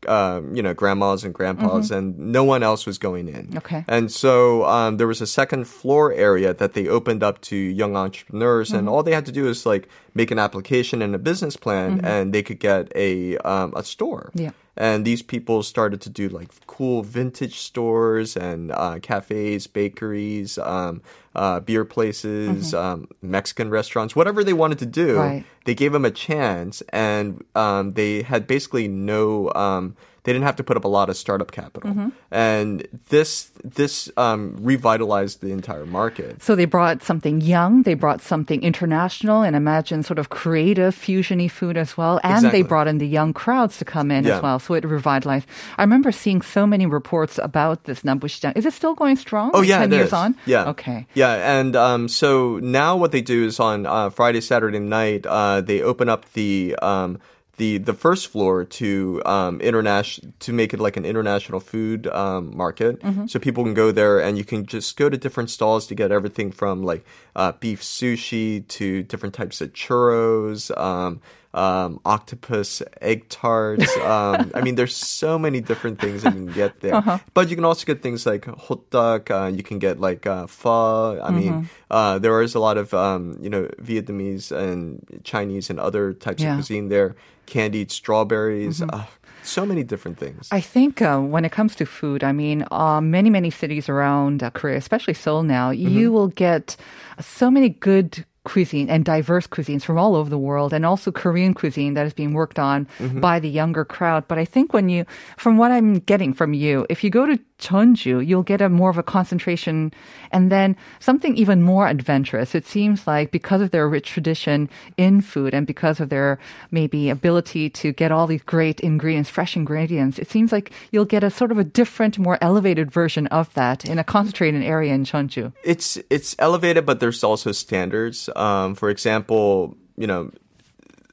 um, 0.08 0.56
you 0.56 0.62
know, 0.62 0.74
grandmas 0.74 1.24
and 1.24 1.34
grandpas, 1.34 1.90
and 1.90 2.18
no 2.20 2.44
one 2.44 2.62
else 2.62 2.86
was 2.86 2.98
going 3.00 3.28
in. 3.28 3.48
Mm-hmm. 3.48 3.58
Okay. 3.58 3.86
And 3.88 4.12
so 4.12 4.66
um, 4.66 4.98
there 4.98 5.08
was 5.08 5.22
a 5.22 5.26
second 5.26 5.66
floor 5.66 6.14
area 6.14 6.54
that 6.54 6.74
they 6.74 6.88
opened 6.88 7.24
up 7.24 7.42
to 7.42 7.56
young 7.56 7.96
entrepreneurs, 7.96 8.72
and 8.72 8.88
all 8.88 9.02
they 9.02 9.14
had 9.14 9.26
to 9.26 9.32
do 9.32 9.48
is 9.48 9.66
like 9.66 9.90
make 10.14 10.30
an 10.30 10.38
application 10.38 11.02
and 11.02 11.16
a 11.16 11.18
business 11.18 11.58
plan, 11.58 12.02
and 12.04 12.34
they 12.34 12.44
could 12.44 12.60
get 12.60 12.92
a 12.96 13.38
um, 13.40 13.74
a 13.76 13.84
store. 13.84 14.32
Yeah. 14.36 14.52
And 14.78 15.06
these 15.06 15.24
people 15.24 15.64
started 15.64 16.02
to 16.02 16.10
do 16.10 16.30
like 16.30 16.50
cool 16.68 17.02
vintage 17.02 17.60
stores 17.60 18.36
and 18.36 18.72
uh, 18.72 19.00
cafes, 19.02 19.68
bakeries, 19.68 20.58
um, 20.60 21.02
uh, 21.36 21.60
beer 21.60 21.86
places, 21.86 22.74
um, 22.74 23.08
Mexican 23.22 23.70
restaurants, 23.70 24.16
whatever 24.16 24.44
they 24.44 24.54
wanted 24.54 24.80
to 24.80 24.86
do. 24.86 25.18
Right. 25.18 25.46
They 25.66 25.76
gave 25.76 25.92
them 25.92 26.06
a 26.06 26.12
chance, 26.12 26.82
and 26.90 27.44
um, 27.56 27.92
they 27.92 28.22
had 28.24 28.48
basically 28.48 28.88
no. 28.88 29.52
Um, 29.54 29.96
they 30.26 30.34
didn't 30.34 30.44
have 30.46 30.58
to 30.58 30.64
put 30.64 30.76
up 30.76 30.84
a 30.84 30.90
lot 30.90 31.10
of 31.10 31.16
startup 31.16 31.52
capital, 31.54 31.90
Mm-hmm. 31.92 32.10
and 32.32 32.88
this 33.10 33.52
this 33.64 34.12
um, 34.18 34.58
revitalized 34.60 35.42
the 35.42 35.52
entire 35.52 35.86
market. 35.86 36.42
So 36.44 36.56
they 36.56 36.66
brought 36.66 37.02
something 37.04 37.42
young, 37.42 37.84
they 37.84 37.94
brought 37.94 38.22
something 38.22 38.62
international, 38.62 39.42
and 39.42 39.56
imagine 39.56 40.04
sort 40.04 40.20
of 40.20 40.30
creative 40.30 40.94
fusiony 40.96 41.50
food 41.50 41.78
as 41.78 41.96
well. 41.98 42.20
And 42.24 42.38
Exactly. 42.46 42.62
they 42.62 42.68
brought 42.68 42.88
in 42.88 42.98
the 42.98 43.08
young 43.08 43.34
crowds 43.34 43.78
to 43.80 43.86
come 43.86 44.12
in 44.12 44.24
Yeah. 44.26 44.36
as 44.38 44.42
well. 44.44 44.60
So 44.60 44.74
it 44.74 44.84
revitalized. 44.84 45.48
I 45.78 45.84
remember 45.84 46.12
seeing 46.12 46.42
so 46.42 46.68
many 46.68 46.86
reports 46.86 47.40
about 47.42 47.86
this 47.86 48.02
Nambushijang. 48.02 48.58
Is 48.58 48.66
it 48.66 48.74
still 48.74 48.94
going 48.96 49.16
strong? 49.16 49.52
Oh 49.54 49.60
like 49.60 49.70
yeah, 49.70 49.80
10 49.80 49.94
it 49.94 49.96
years 49.96 50.08
is. 50.08 50.14
on? 50.14 50.36
Yeah. 50.46 50.70
Okay. 50.74 51.08
Yeah, 51.14 51.60
and 51.60 51.76
um, 51.76 52.08
so 52.10 52.60
now 52.60 52.98
what 52.98 53.12
they 53.12 53.22
do 53.22 53.46
is 53.46 53.60
on 53.60 53.86
uh, 53.86 54.10
Friday, 54.10 54.42
Saturday 54.42 54.80
night, 54.80 55.26
uh, 55.26 55.62
they 55.62 55.82
open 55.82 56.10
up 56.10 56.26
the 56.34 56.76
um, 56.82 57.20
the 57.58 57.78
the 57.78 57.94
first 57.94 58.28
floor 58.28 58.64
to 58.66 59.22
um, 59.26 59.62
international 59.62 60.34
to 60.40 60.54
make 60.54 60.74
it 60.74 60.80
like 60.80 60.98
an 60.98 61.06
international 61.06 61.60
food 61.60 62.08
um, 62.08 62.56
market. 62.56 63.00
Mm-hmm. 63.02 63.28
So 63.28 63.40
people 63.40 63.64
can 63.64 63.74
go 63.74 63.92
there 63.92 64.20
and 64.20 64.38
you 64.38 64.44
can 64.44 64.66
just 64.66 64.98
go 64.98 65.10
to 65.10 65.18
different 65.18 65.50
stalls 65.50 65.88
to 65.88 65.96
get 65.96 66.12
everything 66.12 66.52
from 66.52 66.84
like 66.84 67.06
uh, 67.36 67.54
beef 67.54 67.82
sushi 67.82 68.68
to 68.68 69.04
different 69.04 69.36
types 69.36 69.62
of 69.62 69.74
churros. 69.74 70.76
Um, 70.78 71.22
um, 71.56 72.00
octopus, 72.04 72.84
egg 73.02 73.30
tarts. 73.30 73.88
Um, 74.04 74.52
I 74.54 74.60
mean, 74.62 74.76
there's 74.76 74.96
so 74.96 75.40
many 75.40 75.62
different 75.62 76.00
things 76.04 76.22
that 76.24 76.36
you 76.36 76.46
can 76.46 76.54
get 76.54 76.82
there. 76.82 76.96
Uh-huh. 77.00 77.18
But 77.34 77.50
you 77.50 77.56
can 77.56 77.64
also 77.64 77.86
get 77.88 78.04
things 78.04 78.26
like 78.28 78.44
hot 78.46 78.84
dog. 78.92 79.32
Uh, 79.32 79.48
you 79.56 79.64
can 79.64 79.80
get 79.80 80.00
like 80.00 80.28
uh, 80.28 80.46
pho. 80.48 81.18
I 81.24 81.32
mean, 81.32 81.54
Mm-hmm. 81.64 81.66
uh, 81.90 82.20
there 82.20 82.42
is 82.44 82.54
a 82.56 82.60
lot 82.60 82.76
of 82.78 82.94
um, 82.94 83.40
you 83.40 83.50
know 83.50 83.72
Vietnamese 83.82 84.52
and 84.52 85.00
Chinese 85.24 85.70
and 85.72 85.80
other 85.80 86.12
types 86.14 86.44
Yeah. 86.44 86.50
Mm-hmm. 86.52 86.60
of 86.60 86.66
cuisine 86.68 86.90
there. 86.90 87.16
Candied 87.46 87.90
strawberries. 87.92 88.82
Uh, 88.82 89.06
so 89.46 89.64
many 89.66 89.84
different 89.84 90.18
things. 90.18 90.50
I 90.52 90.60
think 90.60 91.02
uh, 91.06 91.20
when 91.22 91.46
it 91.46 91.52
comes 91.54 91.76
to 91.78 91.86
food, 91.86 92.24
I 92.24 92.34
mean, 92.34 92.66
uh, 92.74 93.00
many, 93.00 93.30
many 93.30 93.52
cities 93.54 93.88
around 93.88 94.42
uh, 94.42 94.50
Korea, 94.50 94.78
especially 94.78 95.14
Seoul 95.14 95.44
now, 95.46 95.70
you 95.70 96.12
will 96.12 96.30
get 96.34 96.76
so 97.22 97.52
many 97.54 97.70
good 97.70 98.26
cuisine 98.46 98.90
and 98.90 99.04
diverse 99.04 99.48
cuisines 99.48 99.84
from 99.84 99.98
all 99.98 100.16
over 100.16 100.30
the 100.30 100.38
world 100.38 100.72
and 100.72 100.86
also 100.86 101.12
Korean 101.12 101.54
cuisine 101.54 101.96
that 101.96 102.06
is 102.06 102.14
being 102.14 102.34
worked 102.34 102.58
on 102.58 102.88
mm-hmm. 103.00 103.20
by 103.20 103.40
the 103.40 103.50
younger 103.50 103.84
crowd. 103.84 104.28
But 104.28 104.38
I 104.38 104.46
think 104.46 104.72
when 104.72 104.88
you, 104.88 105.06
from 105.38 105.58
what 105.58 105.72
I'm 105.72 105.96
getting 105.96 106.34
from 106.34 106.54
you, 106.54 106.86
if 106.90 107.04
you 107.04 107.10
go 107.10 107.26
to 107.26 107.38
Jeonju, 107.60 108.26
you'll 108.26 108.44
get 108.44 108.62
a 108.62 108.70
more 108.70 108.90
of 108.90 108.98
a 108.98 109.04
concentration 109.04 109.94
and 110.32 110.52
then 110.52 110.76
something 111.00 111.38
even 111.38 111.62
more 111.62 111.88
adventurous. 111.88 112.54
It 112.54 112.66
seems 112.66 113.08
like 113.08 113.32
because 113.32 113.62
of 113.62 113.72
their 113.72 113.88
rich 113.88 114.10
tradition 114.10 114.70
in 114.98 115.22
food 115.22 115.54
and 115.54 115.66
because 115.66 116.00
of 116.00 116.10
their 116.10 116.38
maybe 116.72 117.10
ability 117.10 117.70
to 117.70 117.94
get 117.94 118.12
all 118.12 118.28
these 118.28 118.44
great 118.44 118.82
ingredients, 118.82 119.30
fresh 119.30 119.56
ingredients, 119.56 120.20
it 120.20 120.30
seems 120.30 120.52
like 120.52 120.72
you'll 120.92 121.06
get 121.06 121.24
a 121.24 121.30
sort 121.30 121.52
of 121.52 121.58
a 121.58 121.64
different, 121.64 122.20
more 122.20 122.38
elevated 122.42 122.92
version 122.92 123.28
of 123.28 123.54
that 123.54 123.86
in 123.86 124.00
a 124.00 124.04
concentrated 124.04 124.62
area 124.62 124.94
in 124.94 125.06
Jeonju. 125.06 125.54
it's 125.64 125.98
it's 126.10 126.36
elevated, 126.40 126.86
but 126.86 127.00
there's 127.00 127.24
also 127.24 127.52
standards. 127.52 128.30
Um, 128.36 128.76
for 128.76 128.90
example, 128.90 129.78
you 129.98 130.08
know, 130.08 130.32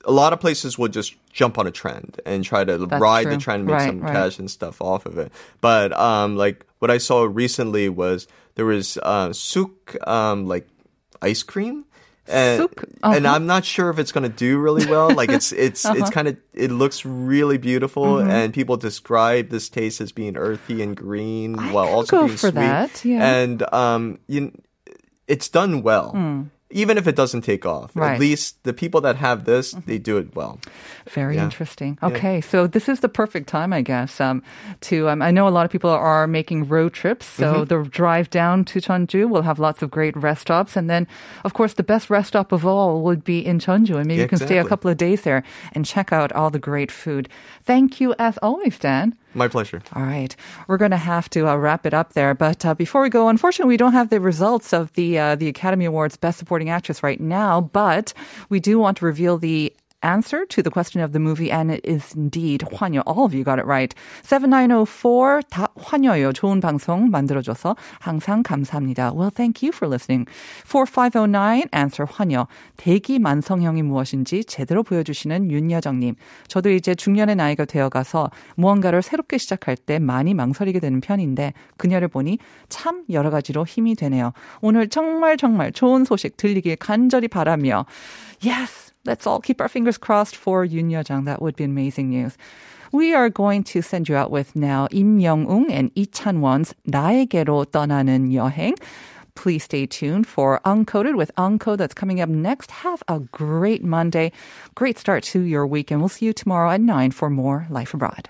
a 0.04 0.12
lot 0.12 0.32
of 0.32 0.40
places 0.40 0.78
will 0.78 0.88
just 0.88 1.14
jump 1.32 1.58
on 1.58 1.66
a 1.66 1.70
trend 1.70 2.20
and 2.26 2.44
try 2.44 2.64
to 2.64 2.78
That's 2.86 3.00
ride 3.00 3.22
true. 3.24 3.32
the 3.32 3.38
trend, 3.38 3.60
and 3.60 3.66
make 3.68 3.74
Right, 3.76 3.86
some 3.88 4.00
right. 4.00 4.12
cash 4.12 4.38
and 4.38 4.50
stuff 4.50 4.80
off 4.82 5.06
of 5.06 5.18
it. 5.18 5.32
But 5.60 5.92
um, 5.98 6.36
like 6.36 6.66
what 6.80 6.90
I 6.90 6.98
saw 6.98 7.22
recently 7.24 7.88
was 7.88 8.26
there 8.54 8.66
was 8.66 8.98
uh, 9.02 9.32
souk 9.32 9.96
um, 10.06 10.46
like 10.46 10.68
ice 11.20 11.42
cream. 11.42 11.84
And, 12.28 12.62
Uh-huh. 12.62 13.20
I'm 13.26 13.46
not 13.46 13.64
sure 13.64 13.90
if 13.90 13.98
it's 13.98 14.12
gonna 14.12 14.28
do 14.28 14.56
really 14.58 14.86
well. 14.86 15.10
Like 15.12 15.28
it's 15.30 15.50
it's 15.66 15.84
it's 15.84 16.08
kind 16.10 16.28
of 16.28 16.36
it 16.54 16.70
looks 16.70 17.04
really 17.04 17.58
beautiful, 17.58 18.04
Mm-hmm. 18.16 18.30
and 18.30 18.54
people 18.54 18.76
describe 18.76 19.48
this 19.50 19.68
taste 19.68 20.00
as 20.00 20.12
being 20.12 20.36
earthy 20.36 20.82
and 20.82 20.96
green 20.96 21.58
I 21.58 21.72
while 21.72 21.88
also 21.88 22.18
being 22.26 22.30
for 22.30 22.50
sweet. 22.50 22.54
that, 22.54 23.04
yeah. 23.04 23.34
And 23.38 23.74
um, 23.74 24.18
you, 24.28 24.52
it's 25.26 25.48
done 25.48 25.82
well. 25.82 26.12
Even 26.72 26.96
if 26.98 27.06
it 27.06 27.14
doesn't 27.16 27.42
take 27.42 27.64
off. 27.66 27.90
Right. 27.94 28.14
At 28.14 28.20
least 28.20 28.56
the 28.64 28.72
people 28.72 29.00
that 29.02 29.16
have 29.16 29.44
this, 29.44 29.72
they 29.86 29.98
do 29.98 30.16
it 30.18 30.34
well. 30.34 30.58
Very 31.10 31.36
Yeah. 31.36 31.44
interesting. 31.44 31.98
Okay, 32.02 32.40
so 32.40 32.66
this 32.66 32.88
is 32.88 33.00
the 33.00 33.08
perfect 33.08 33.48
time, 33.48 33.72
I 33.72 33.82
guess, 33.82 34.20
um, 34.20 34.42
to. 34.88 35.08
Um, 35.08 35.20
I 35.22 35.30
know 35.30 35.46
a 35.46 35.50
lot 35.50 35.64
of 35.64 35.70
people 35.70 35.90
are 35.90 36.26
making 36.26 36.68
road 36.68 36.92
trips, 36.92 37.26
so 37.26 37.42
Mm-hmm. 37.52 37.64
the 37.68 37.88
drive 37.90 38.30
down 38.30 38.64
to 38.66 38.80
Jeonju 38.80 39.28
will 39.28 39.42
have 39.42 39.58
lots 39.58 39.82
of 39.82 39.90
great 39.90 40.16
rest 40.16 40.42
stops, 40.42 40.76
and 40.76 40.88
then, 40.88 41.06
of 41.44 41.52
course, 41.54 41.74
the 41.74 41.82
best 41.82 42.08
rest 42.10 42.28
stop 42.28 42.52
of 42.52 42.64
all 42.66 43.02
would 43.02 43.22
be 43.24 43.44
in 43.44 43.58
Jeonju, 43.58 43.96
and 43.96 44.06
maybe 44.06 44.18
Yeah, 44.18 44.22
you 44.24 44.28
can 44.28 44.38
stay 44.38 44.58
a 44.58 44.64
couple 44.64 44.90
of 44.90 44.96
days 44.96 45.22
there 45.22 45.42
and 45.74 45.84
check 45.84 46.12
out 46.12 46.32
all 46.32 46.50
the 46.50 46.58
great 46.58 46.90
food. 46.90 47.28
Thank 47.64 48.00
you, 48.00 48.14
as 48.18 48.38
always, 48.42 48.78
Dan. 48.78 49.14
My 49.34 49.48
pleasure. 49.48 49.82
All 49.94 50.02
right, 50.02 50.34
we're 50.68 50.76
going 50.76 50.90
to 50.90 50.96
have 50.96 51.30
to 51.30 51.48
uh, 51.48 51.56
wrap 51.56 51.86
it 51.86 51.94
up 51.94 52.12
there. 52.12 52.34
But 52.34 52.64
uh, 52.66 52.74
before 52.74 53.02
we 53.02 53.08
go, 53.08 53.28
unfortunately, 53.28 53.72
we 53.72 53.76
don't 53.76 53.92
have 53.92 54.10
the 54.10 54.20
results 54.20 54.72
of 54.72 54.92
the 54.92 55.18
uh, 55.18 55.36
the 55.36 55.48
Academy 55.48 55.84
Awards 55.84 56.16
Best 56.16 56.38
Supporting 56.38 56.70
Actress 56.70 57.02
right 57.02 57.20
now. 57.20 57.60
But 57.60 58.12
we 58.48 58.60
do 58.60 58.78
want 58.78 58.98
to 58.98 59.06
reveal 59.06 59.38
the 59.38 59.72
answer 60.02 60.44
to 60.46 60.62
the 60.62 60.70
question 60.70 61.00
of 61.00 61.12
the 61.12 61.18
movie, 61.18 61.50
and 61.50 61.70
it 61.70 61.80
is 61.84 62.14
indeed 62.14 62.60
환여. 62.72 63.02
All 63.06 63.24
of 63.24 63.34
you 63.34 63.44
got 63.44 63.58
it 63.58 63.66
right. 63.66 63.94
7904, 64.22 65.42
다 65.50 65.68
환여요. 65.76 66.32
좋은 66.32 66.60
방송 66.60 67.10
만들어줘서 67.10 67.76
항상 68.00 68.42
감사합니다. 68.42 69.12
Well, 69.14 69.30
thank 69.30 69.62
you 69.62 69.72
for 69.72 69.88
listening. 69.88 70.26
4509, 70.64 71.68
answer 71.74 72.06
환여. 72.06 72.46
대기 72.76 73.18
만성형이 73.18 73.82
무엇인지 73.82 74.44
제대로 74.44 74.82
보여주시는 74.82 75.50
윤여정님. 75.50 76.14
저도 76.48 76.70
이제 76.70 76.94
중년의 76.94 77.36
나이가 77.36 77.64
되어가서 77.64 78.30
무언가를 78.56 79.02
새롭게 79.02 79.38
시작할 79.38 79.76
때 79.76 79.98
많이 79.98 80.34
망설이게 80.34 80.80
되는 80.80 81.00
편인데 81.00 81.52
그녀를 81.76 82.08
보니 82.08 82.38
참 82.68 83.04
여러 83.10 83.30
가지로 83.30 83.64
힘이 83.64 83.94
되네요. 83.94 84.32
오늘 84.60 84.88
정말 84.88 85.36
정말 85.36 85.72
좋은 85.72 86.04
소식 86.04 86.36
들리길 86.36 86.76
간절히 86.76 87.28
바라며 87.28 87.86
Yes, 88.44 88.81
let's 89.04 89.26
all 89.26 89.40
keep 89.40 89.60
our 89.60 89.68
fingers 89.68 89.98
crossed 89.98 90.36
for 90.36 90.64
Youn 90.64 90.90
Yuh-jung. 90.90 91.24
That 91.24 91.42
would 91.42 91.56
be 91.56 91.64
amazing 91.64 92.10
news. 92.10 92.36
We 92.92 93.14
are 93.14 93.30
going 93.30 93.64
to 93.64 93.80
send 93.80 94.08
you 94.08 94.16
out 94.16 94.30
with 94.30 94.54
now 94.54 94.86
Im 94.90 95.18
Young-ung 95.18 95.70
and 95.70 95.90
Lee 95.96 96.06
Chan-won's 96.06 96.74
나에게로 96.86 97.66
떠나는 97.66 98.32
여행. 98.32 98.74
Please 99.34 99.64
stay 99.64 99.86
tuned 99.86 100.26
for 100.26 100.60
Uncoded 100.64 101.16
with 101.16 101.30
Unco 101.38 101.74
that's 101.74 101.94
coming 101.94 102.20
up 102.20 102.28
next. 102.28 102.70
Have 102.70 103.02
a 103.08 103.20
great 103.32 103.82
Monday. 103.82 104.30
Great 104.74 104.98
start 104.98 105.22
to 105.24 105.40
your 105.40 105.66
week, 105.66 105.90
and 105.90 106.00
we'll 106.00 106.10
see 106.10 106.26
you 106.26 106.34
tomorrow 106.34 106.70
at 106.70 106.82
9 106.82 107.12
for 107.12 107.30
more 107.30 107.66
Life 107.70 107.94
Abroad. 107.94 108.28